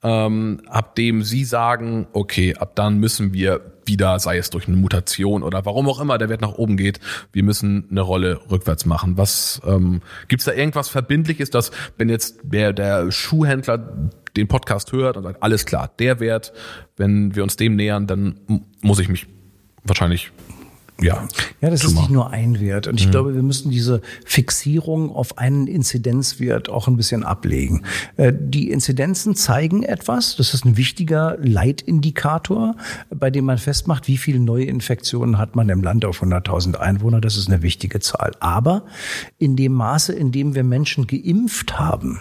[0.03, 4.77] Ähm, ab dem Sie sagen, okay, ab dann müssen wir wieder, sei es durch eine
[4.77, 7.01] Mutation oder warum auch immer der Wert nach oben geht.
[7.33, 9.19] Wir müssen eine Rolle rückwärts machen.
[9.19, 15.17] Was ähm, gibt's da irgendwas Verbindliches, dass wenn jetzt der, der Schuhhändler den Podcast hört
[15.17, 16.53] und sagt, alles klar, der Wert,
[16.97, 18.41] wenn wir uns dem nähern, dann
[18.81, 19.27] muss ich mich
[19.83, 20.31] wahrscheinlich
[21.03, 21.29] ja.
[21.61, 22.87] Ja, das ist nicht nur ein Wert.
[22.87, 23.11] Und ich mhm.
[23.11, 27.85] glaube, wir müssen diese Fixierung auf einen Inzidenzwert auch ein bisschen ablegen.
[28.17, 30.37] Äh, die Inzidenzen zeigen etwas.
[30.37, 32.77] Das ist ein wichtiger Leitindikator,
[33.11, 37.21] bei dem man festmacht, wie viele neue Infektionen hat man im Land auf 100.000 Einwohner.
[37.21, 38.33] Das ist eine wichtige Zahl.
[38.41, 38.85] Aber
[39.39, 42.21] in dem Maße, in dem wir Menschen geimpft haben,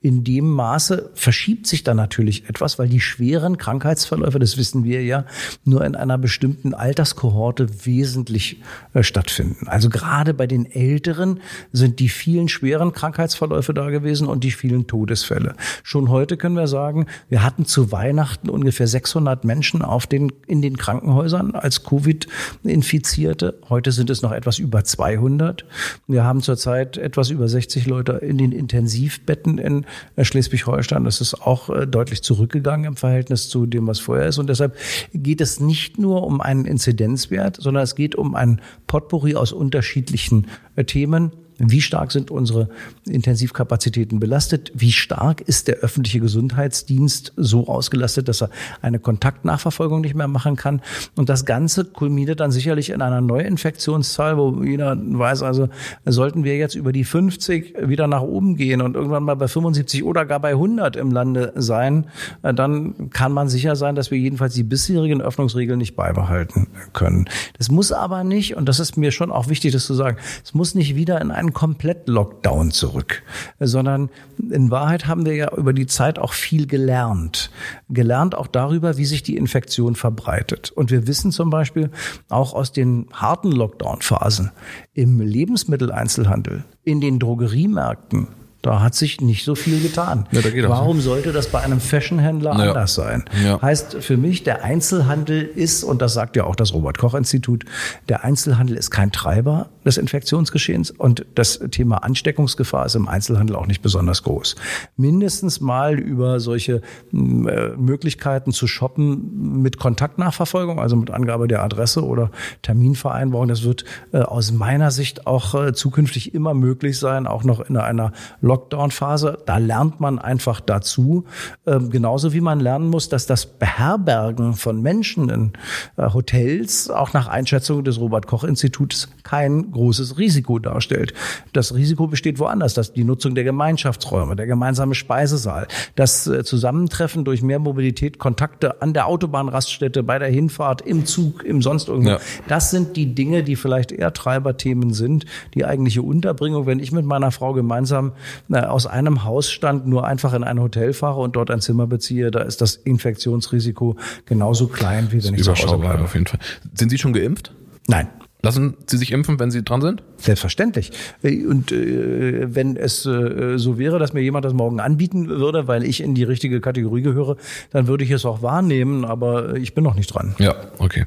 [0.00, 5.02] in dem Maße verschiebt sich dann natürlich etwas, weil die schweren Krankheitsverläufe, das wissen wir
[5.02, 5.24] ja,
[5.64, 8.60] nur in einer bestimmten Alterskohorte wesentlich
[8.94, 9.68] äh, stattfinden.
[9.68, 11.40] Also gerade bei den Älteren
[11.72, 15.54] sind die vielen schweren Krankheitsverläufe da gewesen und die vielen Todesfälle.
[15.82, 20.62] Schon heute können wir sagen, wir hatten zu Weihnachten ungefähr 600 Menschen auf den, in
[20.62, 23.58] den Krankenhäusern als Covid-Infizierte.
[23.68, 25.64] Heute sind es noch etwas über 200.
[26.06, 29.86] Wir haben zurzeit etwas über 60 Leute in den Intensivbetten in
[30.16, 31.04] äh, Schleswig-Holstein.
[31.04, 34.38] Das ist auch äh, deutlich zurückgegangen im Verhältnis zu dem, was vorher ist.
[34.38, 34.76] Und deshalb
[35.12, 40.46] geht es nicht nur um einen Inzidenzwert, sondern es geht um ein Potpourri aus unterschiedlichen
[40.76, 41.32] äh, Themen
[41.68, 42.68] wie stark sind unsere
[43.06, 44.72] Intensivkapazitäten belastet?
[44.74, 48.50] Wie stark ist der öffentliche Gesundheitsdienst so ausgelastet, dass er
[48.80, 50.80] eine Kontaktnachverfolgung nicht mehr machen kann?
[51.16, 55.68] Und das Ganze kulminiert dann sicherlich in einer Neuinfektionszahl, wo jeder weiß, also
[56.06, 60.02] sollten wir jetzt über die 50 wieder nach oben gehen und irgendwann mal bei 75
[60.04, 62.06] oder gar bei 100 im Lande sein,
[62.42, 67.28] dann kann man sicher sein, dass wir jedenfalls die bisherigen Öffnungsregeln nicht beibehalten können.
[67.58, 70.54] Das muss aber nicht, und das ist mir schon auch wichtig, das zu sagen, es
[70.54, 73.22] muss nicht wieder in einen keinen Komplett-Lockdown zurück,
[73.58, 74.10] sondern
[74.50, 77.50] in Wahrheit haben wir ja über die Zeit auch viel gelernt.
[77.88, 80.70] Gelernt auch darüber, wie sich die Infektion verbreitet.
[80.70, 81.90] Und wir wissen zum Beispiel
[82.28, 84.50] auch aus den harten Lockdown-Phasen
[84.94, 88.28] im Lebensmitteleinzelhandel, in den Drogeriemärkten,
[88.62, 90.26] da hat sich nicht so viel getan.
[90.32, 91.02] Ja, da Warum auch.
[91.02, 92.68] sollte das bei einem Fashionhändler ja.
[92.68, 93.24] anders sein?
[93.42, 93.60] Ja.
[93.60, 97.64] Heißt für mich, der Einzelhandel ist, und das sagt ja auch das Robert Koch Institut,
[98.10, 103.66] der Einzelhandel ist kein Treiber des Infektionsgeschehens und das Thema Ansteckungsgefahr ist im Einzelhandel auch
[103.66, 104.56] nicht besonders groß.
[104.96, 112.04] Mindestens mal über solche äh, Möglichkeiten zu shoppen mit Kontaktnachverfolgung, also mit Angabe der Adresse
[112.04, 112.30] oder
[112.62, 117.60] Terminvereinbarung, das wird äh, aus meiner Sicht auch äh, zukünftig immer möglich sein, auch noch
[117.60, 119.38] in einer Lockdown-Phase.
[119.46, 121.24] Da lernt man einfach dazu.
[121.66, 125.52] Ähm, genauso wie man lernen muss, dass das Beherbergen von Menschen in
[125.96, 131.14] äh, Hotels auch nach Einschätzung des Robert-Koch-Instituts kein großes Risiko darstellt.
[131.52, 137.24] Das Risiko besteht woanders, dass die Nutzung der Gemeinschaftsräume, der gemeinsame Speisesaal, das äh, Zusammentreffen
[137.24, 142.10] durch mehr Mobilität, Kontakte an der Autobahnraststätte, bei der Hinfahrt, im Zug, im sonst irgendwo.
[142.10, 142.20] Ja.
[142.48, 145.26] Das sind die Dinge, die vielleicht eher Treiberthemen sind.
[145.54, 148.12] Die eigentliche Unterbringung, wenn ich mit meiner Frau gemeinsam
[148.50, 152.40] aus einem Hausstand nur einfach in ein Hotel fahre und dort ein Zimmer beziehe, da
[152.40, 153.96] ist das Infektionsrisiko
[154.26, 156.04] genauso klein, wie wenn ich zu Hause bleibe.
[156.04, 156.40] Auf jeden Fall.
[156.74, 157.52] Sind Sie schon geimpft?
[157.86, 158.08] Nein.
[158.42, 160.02] Lassen Sie sich impfen, wenn Sie dran sind?
[160.16, 160.92] Selbstverständlich.
[161.22, 165.84] Und äh, wenn es äh, so wäre, dass mir jemand das morgen anbieten würde, weil
[165.84, 167.36] ich in die richtige Kategorie gehöre,
[167.70, 170.34] dann würde ich es auch wahrnehmen, aber ich bin noch nicht dran.
[170.38, 171.04] Ja, okay.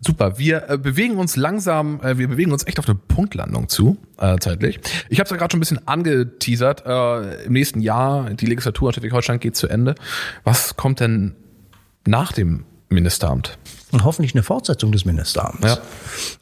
[0.00, 0.38] Super.
[0.38, 4.38] Wir äh, bewegen uns langsam, äh, wir bewegen uns echt auf eine Punktlandung zu, äh,
[4.38, 4.80] zeitlich.
[5.10, 6.84] Ich habe es ja gerade schon ein bisschen angeteasert.
[6.86, 9.94] Äh, Im nächsten Jahr, die Legislatur in Schleswig-Holstein geht zu Ende.
[10.44, 11.34] Was kommt denn
[12.06, 13.58] nach dem Ministeramt?
[13.92, 15.66] Und hoffentlich eine Fortsetzung des Ministeramts.
[15.66, 15.78] Ja.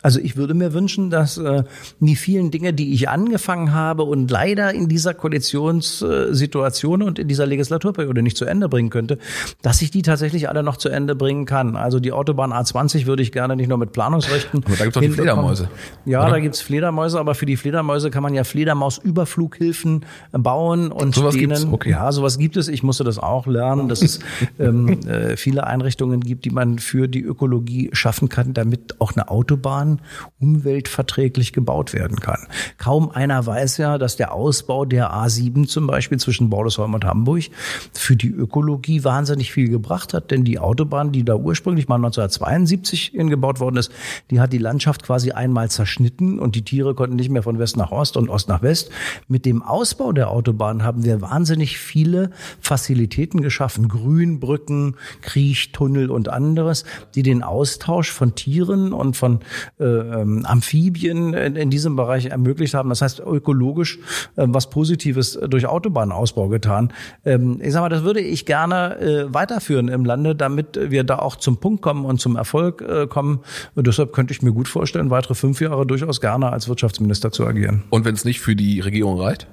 [0.03, 1.64] Also ich würde mir wünschen, dass äh,
[2.01, 7.46] die vielen Dinge, die ich angefangen habe und leider in dieser Koalitionssituation und in dieser
[7.46, 9.18] Legislaturperiode nicht zu Ende bringen könnte,
[9.62, 11.76] dass ich die tatsächlich alle noch zu Ende bringen kann.
[11.76, 14.64] Also die Autobahn A20 würde ich gerne nicht nur mit Planungsrechten.
[14.64, 15.68] Aber da gibt es die Fledermäuse.
[16.05, 16.32] Ja, oder?
[16.32, 21.49] da gibt's Fledermäuse, aber für die Fledermäuse kann man ja Fledermausüberflughilfen bauen und sowas denen,
[21.49, 21.66] gibt's?
[21.70, 21.90] Okay.
[21.90, 22.68] ja, sowas gibt es.
[22.68, 24.20] Ich musste das auch lernen, dass es
[24.59, 29.28] ähm, äh, viele Einrichtungen gibt, die man für die Ökologie schaffen kann, damit auch eine
[29.28, 30.01] Autobahn
[30.41, 32.49] umweltverträglich gebaut werden kann.
[32.78, 37.45] Kaum einer weiß ja, dass der Ausbau der A7 zum Beispiel zwischen Bordesholm und Hamburg
[37.93, 43.12] für die Ökologie wahnsinnig viel gebracht hat, denn die Autobahn, die da ursprünglich mal 1972
[43.12, 43.93] gebaut worden ist,
[44.32, 47.76] die hat die Landschaft quasi einmal zerschnitten und die Tiere konnten nicht mehr von West
[47.76, 48.91] nach Ost und Ost nach West.
[49.28, 52.30] Mit dem Ausbau der Autobahn haben wir wahnsinnig viele
[52.61, 56.84] Fazilitäten geschaffen, Grünbrücken, Kriechtunnel und anderes,
[57.14, 59.41] die den Austausch von Tieren und von
[59.79, 62.89] äh, ähm, Amphibien in, in, diesem Bereich ermöglicht haben.
[62.89, 63.99] Das heißt, ökologisch
[64.37, 66.93] äh, was Positives durch Autobahnausbau getan.
[67.24, 71.18] Ähm, ich sag mal, das würde ich gerne äh, weiterführen im Lande, damit wir da
[71.18, 73.41] auch zum Punkt kommen und zum Erfolg äh, kommen.
[73.74, 77.47] Und deshalb könnte ich mir gut vorstellen, weitere fünf Jahre durchaus gerne als Wirtschaftsminister zu
[77.47, 77.85] agieren.
[77.91, 79.47] Und wenn es nicht für die Regierung reicht?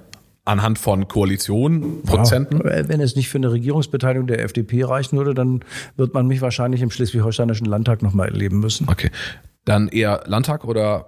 [0.46, 2.58] Anhand von Koalitionen, Prozenten?
[2.64, 5.60] Ja, wenn es nicht für eine Regierungsbeteiligung der FDP reichen würde, dann
[5.96, 8.88] wird man mich wahrscheinlich im schleswig-holsteinischen Landtag nochmal erleben müssen.
[8.88, 9.10] Okay.
[9.64, 11.06] Dann eher Landtag oder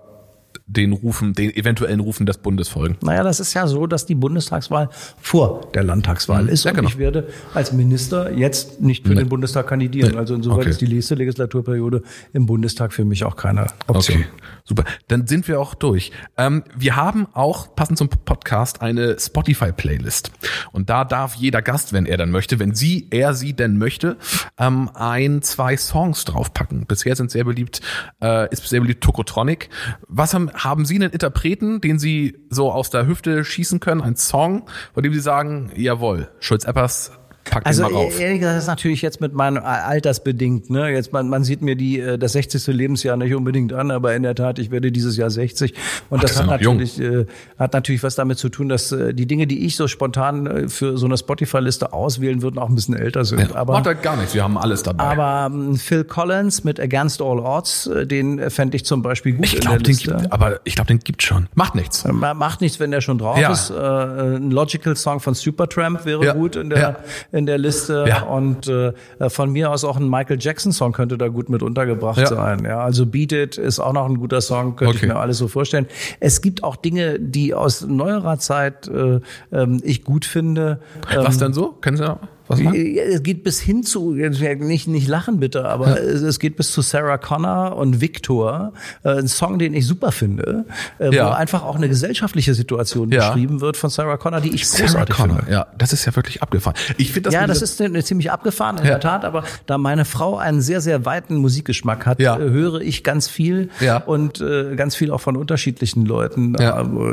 [0.68, 2.98] den Rufen, den eventuellen Rufen des Bundes folgen.
[3.00, 4.90] Naja, das ist ja so, dass die Bundestagswahl
[5.20, 6.48] vor der Landtagswahl mhm.
[6.50, 6.64] ist.
[6.64, 6.88] Ja, und genau.
[6.90, 9.20] ich werde als Minister jetzt nicht für nee.
[9.20, 10.12] den Bundestag kandidieren.
[10.12, 10.18] Nee.
[10.18, 10.70] Also insoweit okay.
[10.70, 12.02] ist die nächste Legislaturperiode
[12.34, 14.18] im Bundestag für mich auch keine Option.
[14.18, 14.26] Okay.
[14.68, 14.84] Super.
[15.08, 16.12] Dann sind wir auch durch.
[16.36, 20.30] Ähm, wir haben auch, passend zum Podcast, eine Spotify-Playlist.
[20.72, 24.18] Und da darf jeder Gast, wenn er dann möchte, wenn sie, er, sie denn möchte,
[24.58, 26.84] ähm, ein, zwei Songs draufpacken.
[26.84, 27.80] Bisher sind sehr beliebt,
[28.20, 29.70] äh, ist sehr beliebt Tokotronic.
[30.06, 34.16] Was haben, haben Sie einen Interpreten, den Sie so aus der Hüfte schießen können, ein
[34.16, 37.12] Song, von dem Sie sagen, jawohl, Schulz-Eppers
[37.50, 38.18] Pack also mal rauf.
[38.18, 40.70] ehrlich gesagt, das ist natürlich jetzt mit meinem altersbedingt.
[40.70, 40.90] Ne?
[40.90, 42.66] Jetzt man, man sieht mir die äh, das 60.
[42.68, 45.74] Lebensjahr nicht unbedingt an, aber in der Tat, ich werde dieses Jahr 60
[46.10, 47.26] und Ach, das, das hat natürlich äh,
[47.58, 50.68] hat natürlich was damit zu tun, dass äh, die Dinge, die ich so spontan äh,
[50.68, 53.40] für so eine Spotify-Liste auswählen würden, auch ein bisschen älter sind.
[53.40, 54.34] Ja, aber macht halt gar nichts.
[54.34, 55.04] Wir haben alles dabei.
[55.04, 59.44] Aber ähm, Phil Collins mit Against All Odds, äh, den fände ich zum Beispiel gut
[59.44, 61.48] ich glaub, den gibt, aber ich glaube, den gibt schon.
[61.54, 62.04] Macht nichts.
[62.04, 63.52] Macht nichts, wenn der schon drauf ja.
[63.52, 63.70] ist.
[63.70, 66.32] Äh, ein Logical Song von Supertramp wäre ja.
[66.32, 66.96] gut in der ja.
[67.38, 68.04] In der Liste.
[68.06, 68.22] Ja.
[68.22, 68.92] und äh,
[69.28, 72.26] von mir aus auch ein Michael Jackson Song könnte da gut mit untergebracht ja.
[72.26, 72.64] sein.
[72.64, 75.06] Ja, also Beat It ist auch noch ein guter Song, könnte okay.
[75.06, 75.86] ich mir alles so vorstellen.
[76.20, 79.20] Es gibt auch Dinge, die aus neuerer Zeit äh,
[79.50, 80.80] äh, ich gut finde.
[81.14, 81.72] Was ähm, denn so?
[81.80, 82.18] Können Sie noch?
[82.48, 85.96] Was es geht bis hin zu, nicht, nicht lachen bitte, aber ja.
[85.96, 88.72] es, geht bis zu Sarah Connor und Victor,
[89.04, 90.64] äh, ein Song, den ich super finde,
[90.98, 91.26] äh, ja.
[91.26, 93.28] wo einfach auch eine gesellschaftliche Situation ja.
[93.28, 95.36] beschrieben wird von Sarah Connor, die ich Sarah großartig Connor.
[95.36, 95.52] finde.
[95.52, 96.76] Ja, das ist ja wirklich abgefahren.
[96.96, 100.04] Ich finde das Ja, das ist eine, ziemlich abgefahren in der Tat, aber da meine
[100.04, 102.18] Frau einen sehr, sehr weiten Musikgeschmack hat.
[102.20, 103.68] Äh, höre ich ganz viel
[104.06, 104.42] und
[104.76, 106.54] ganz viel auch von unterschiedlichen Leuten.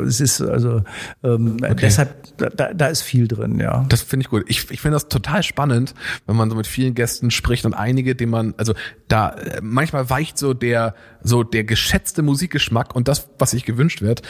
[0.06, 0.82] Es ist also
[1.22, 1.74] ähm, okay.
[1.80, 3.84] deshalb, da, da ist viel drin, ja.
[3.88, 4.44] Das finde ich gut.
[4.48, 5.94] Ich, ich finde das total total spannend,
[6.26, 8.74] wenn man so mit vielen Gästen spricht und einige, denen man, also
[9.08, 10.94] da äh, manchmal weicht so der
[11.26, 14.22] so der geschätzte Musikgeschmack und das, was sich gewünscht wird,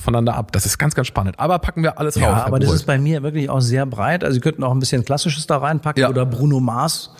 [0.00, 0.52] voneinander ab.
[0.52, 1.38] Das ist ganz, ganz spannend.
[1.38, 2.46] Aber packen wir alles ja, rauf.
[2.46, 4.22] aber das ist bei mir wirklich auch sehr breit.
[4.22, 6.08] Also Sie könnten auch ein bisschen Klassisches da reinpacken ja.
[6.08, 7.10] oder Bruno Mars.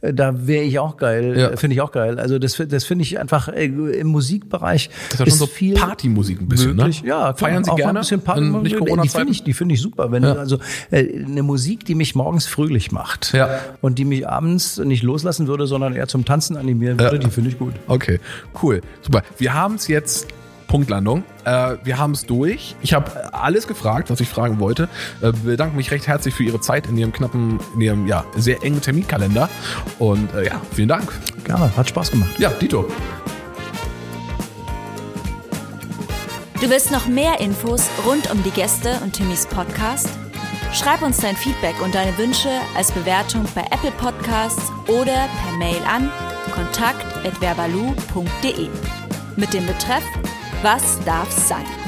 [0.00, 1.34] Äh, da wäre ich auch geil.
[1.36, 1.56] Ja.
[1.56, 2.18] Finde ich auch geil.
[2.20, 5.74] Also das, das finde ich einfach äh, im Musikbereich das ist ja schon so viel
[5.74, 7.02] Partymusik ein bisschen, möglich.
[7.02, 7.08] ne?
[7.08, 7.98] Ja, feiern Sie gerne?
[7.98, 10.12] Ein bisschen Party nicht Corona die finde ich, die finde ich super.
[10.12, 10.34] Wenn ja.
[10.34, 10.58] also
[10.92, 13.60] eine Musik, die mich morgens fröhlich macht ja.
[13.80, 17.22] und die mich abends nicht loslassen würde, sondern eher zum Tanzen animieren würde, ja.
[17.22, 17.74] die finde ich gut.
[17.86, 18.20] Okay,
[18.62, 19.22] cool, super.
[19.38, 20.28] Wir haben es jetzt
[20.66, 21.22] Punktlandung.
[21.44, 22.74] Äh, wir haben es durch.
[22.82, 24.88] Ich habe alles gefragt, was ich fragen wollte.
[25.22, 28.62] Äh, bedanke mich recht herzlich für Ihre Zeit in Ihrem knappen, in Ihrem ja, sehr
[28.64, 29.48] engen Terminkalender.
[30.00, 31.12] Und äh, ja, vielen Dank.
[31.44, 32.30] Gerne, hat Spaß gemacht.
[32.38, 32.88] Ja, Dito.
[36.60, 40.23] Du willst noch mehr Infos rund um die Gäste und Timmys Podcast?
[40.74, 45.80] Schreib uns dein Feedback und deine Wünsche als Bewertung bei Apple Podcasts oder per Mail
[45.86, 46.10] an
[46.52, 48.68] kontakt.verbalu.de
[49.36, 50.02] mit dem Betreff
[50.62, 51.83] Was darf sein?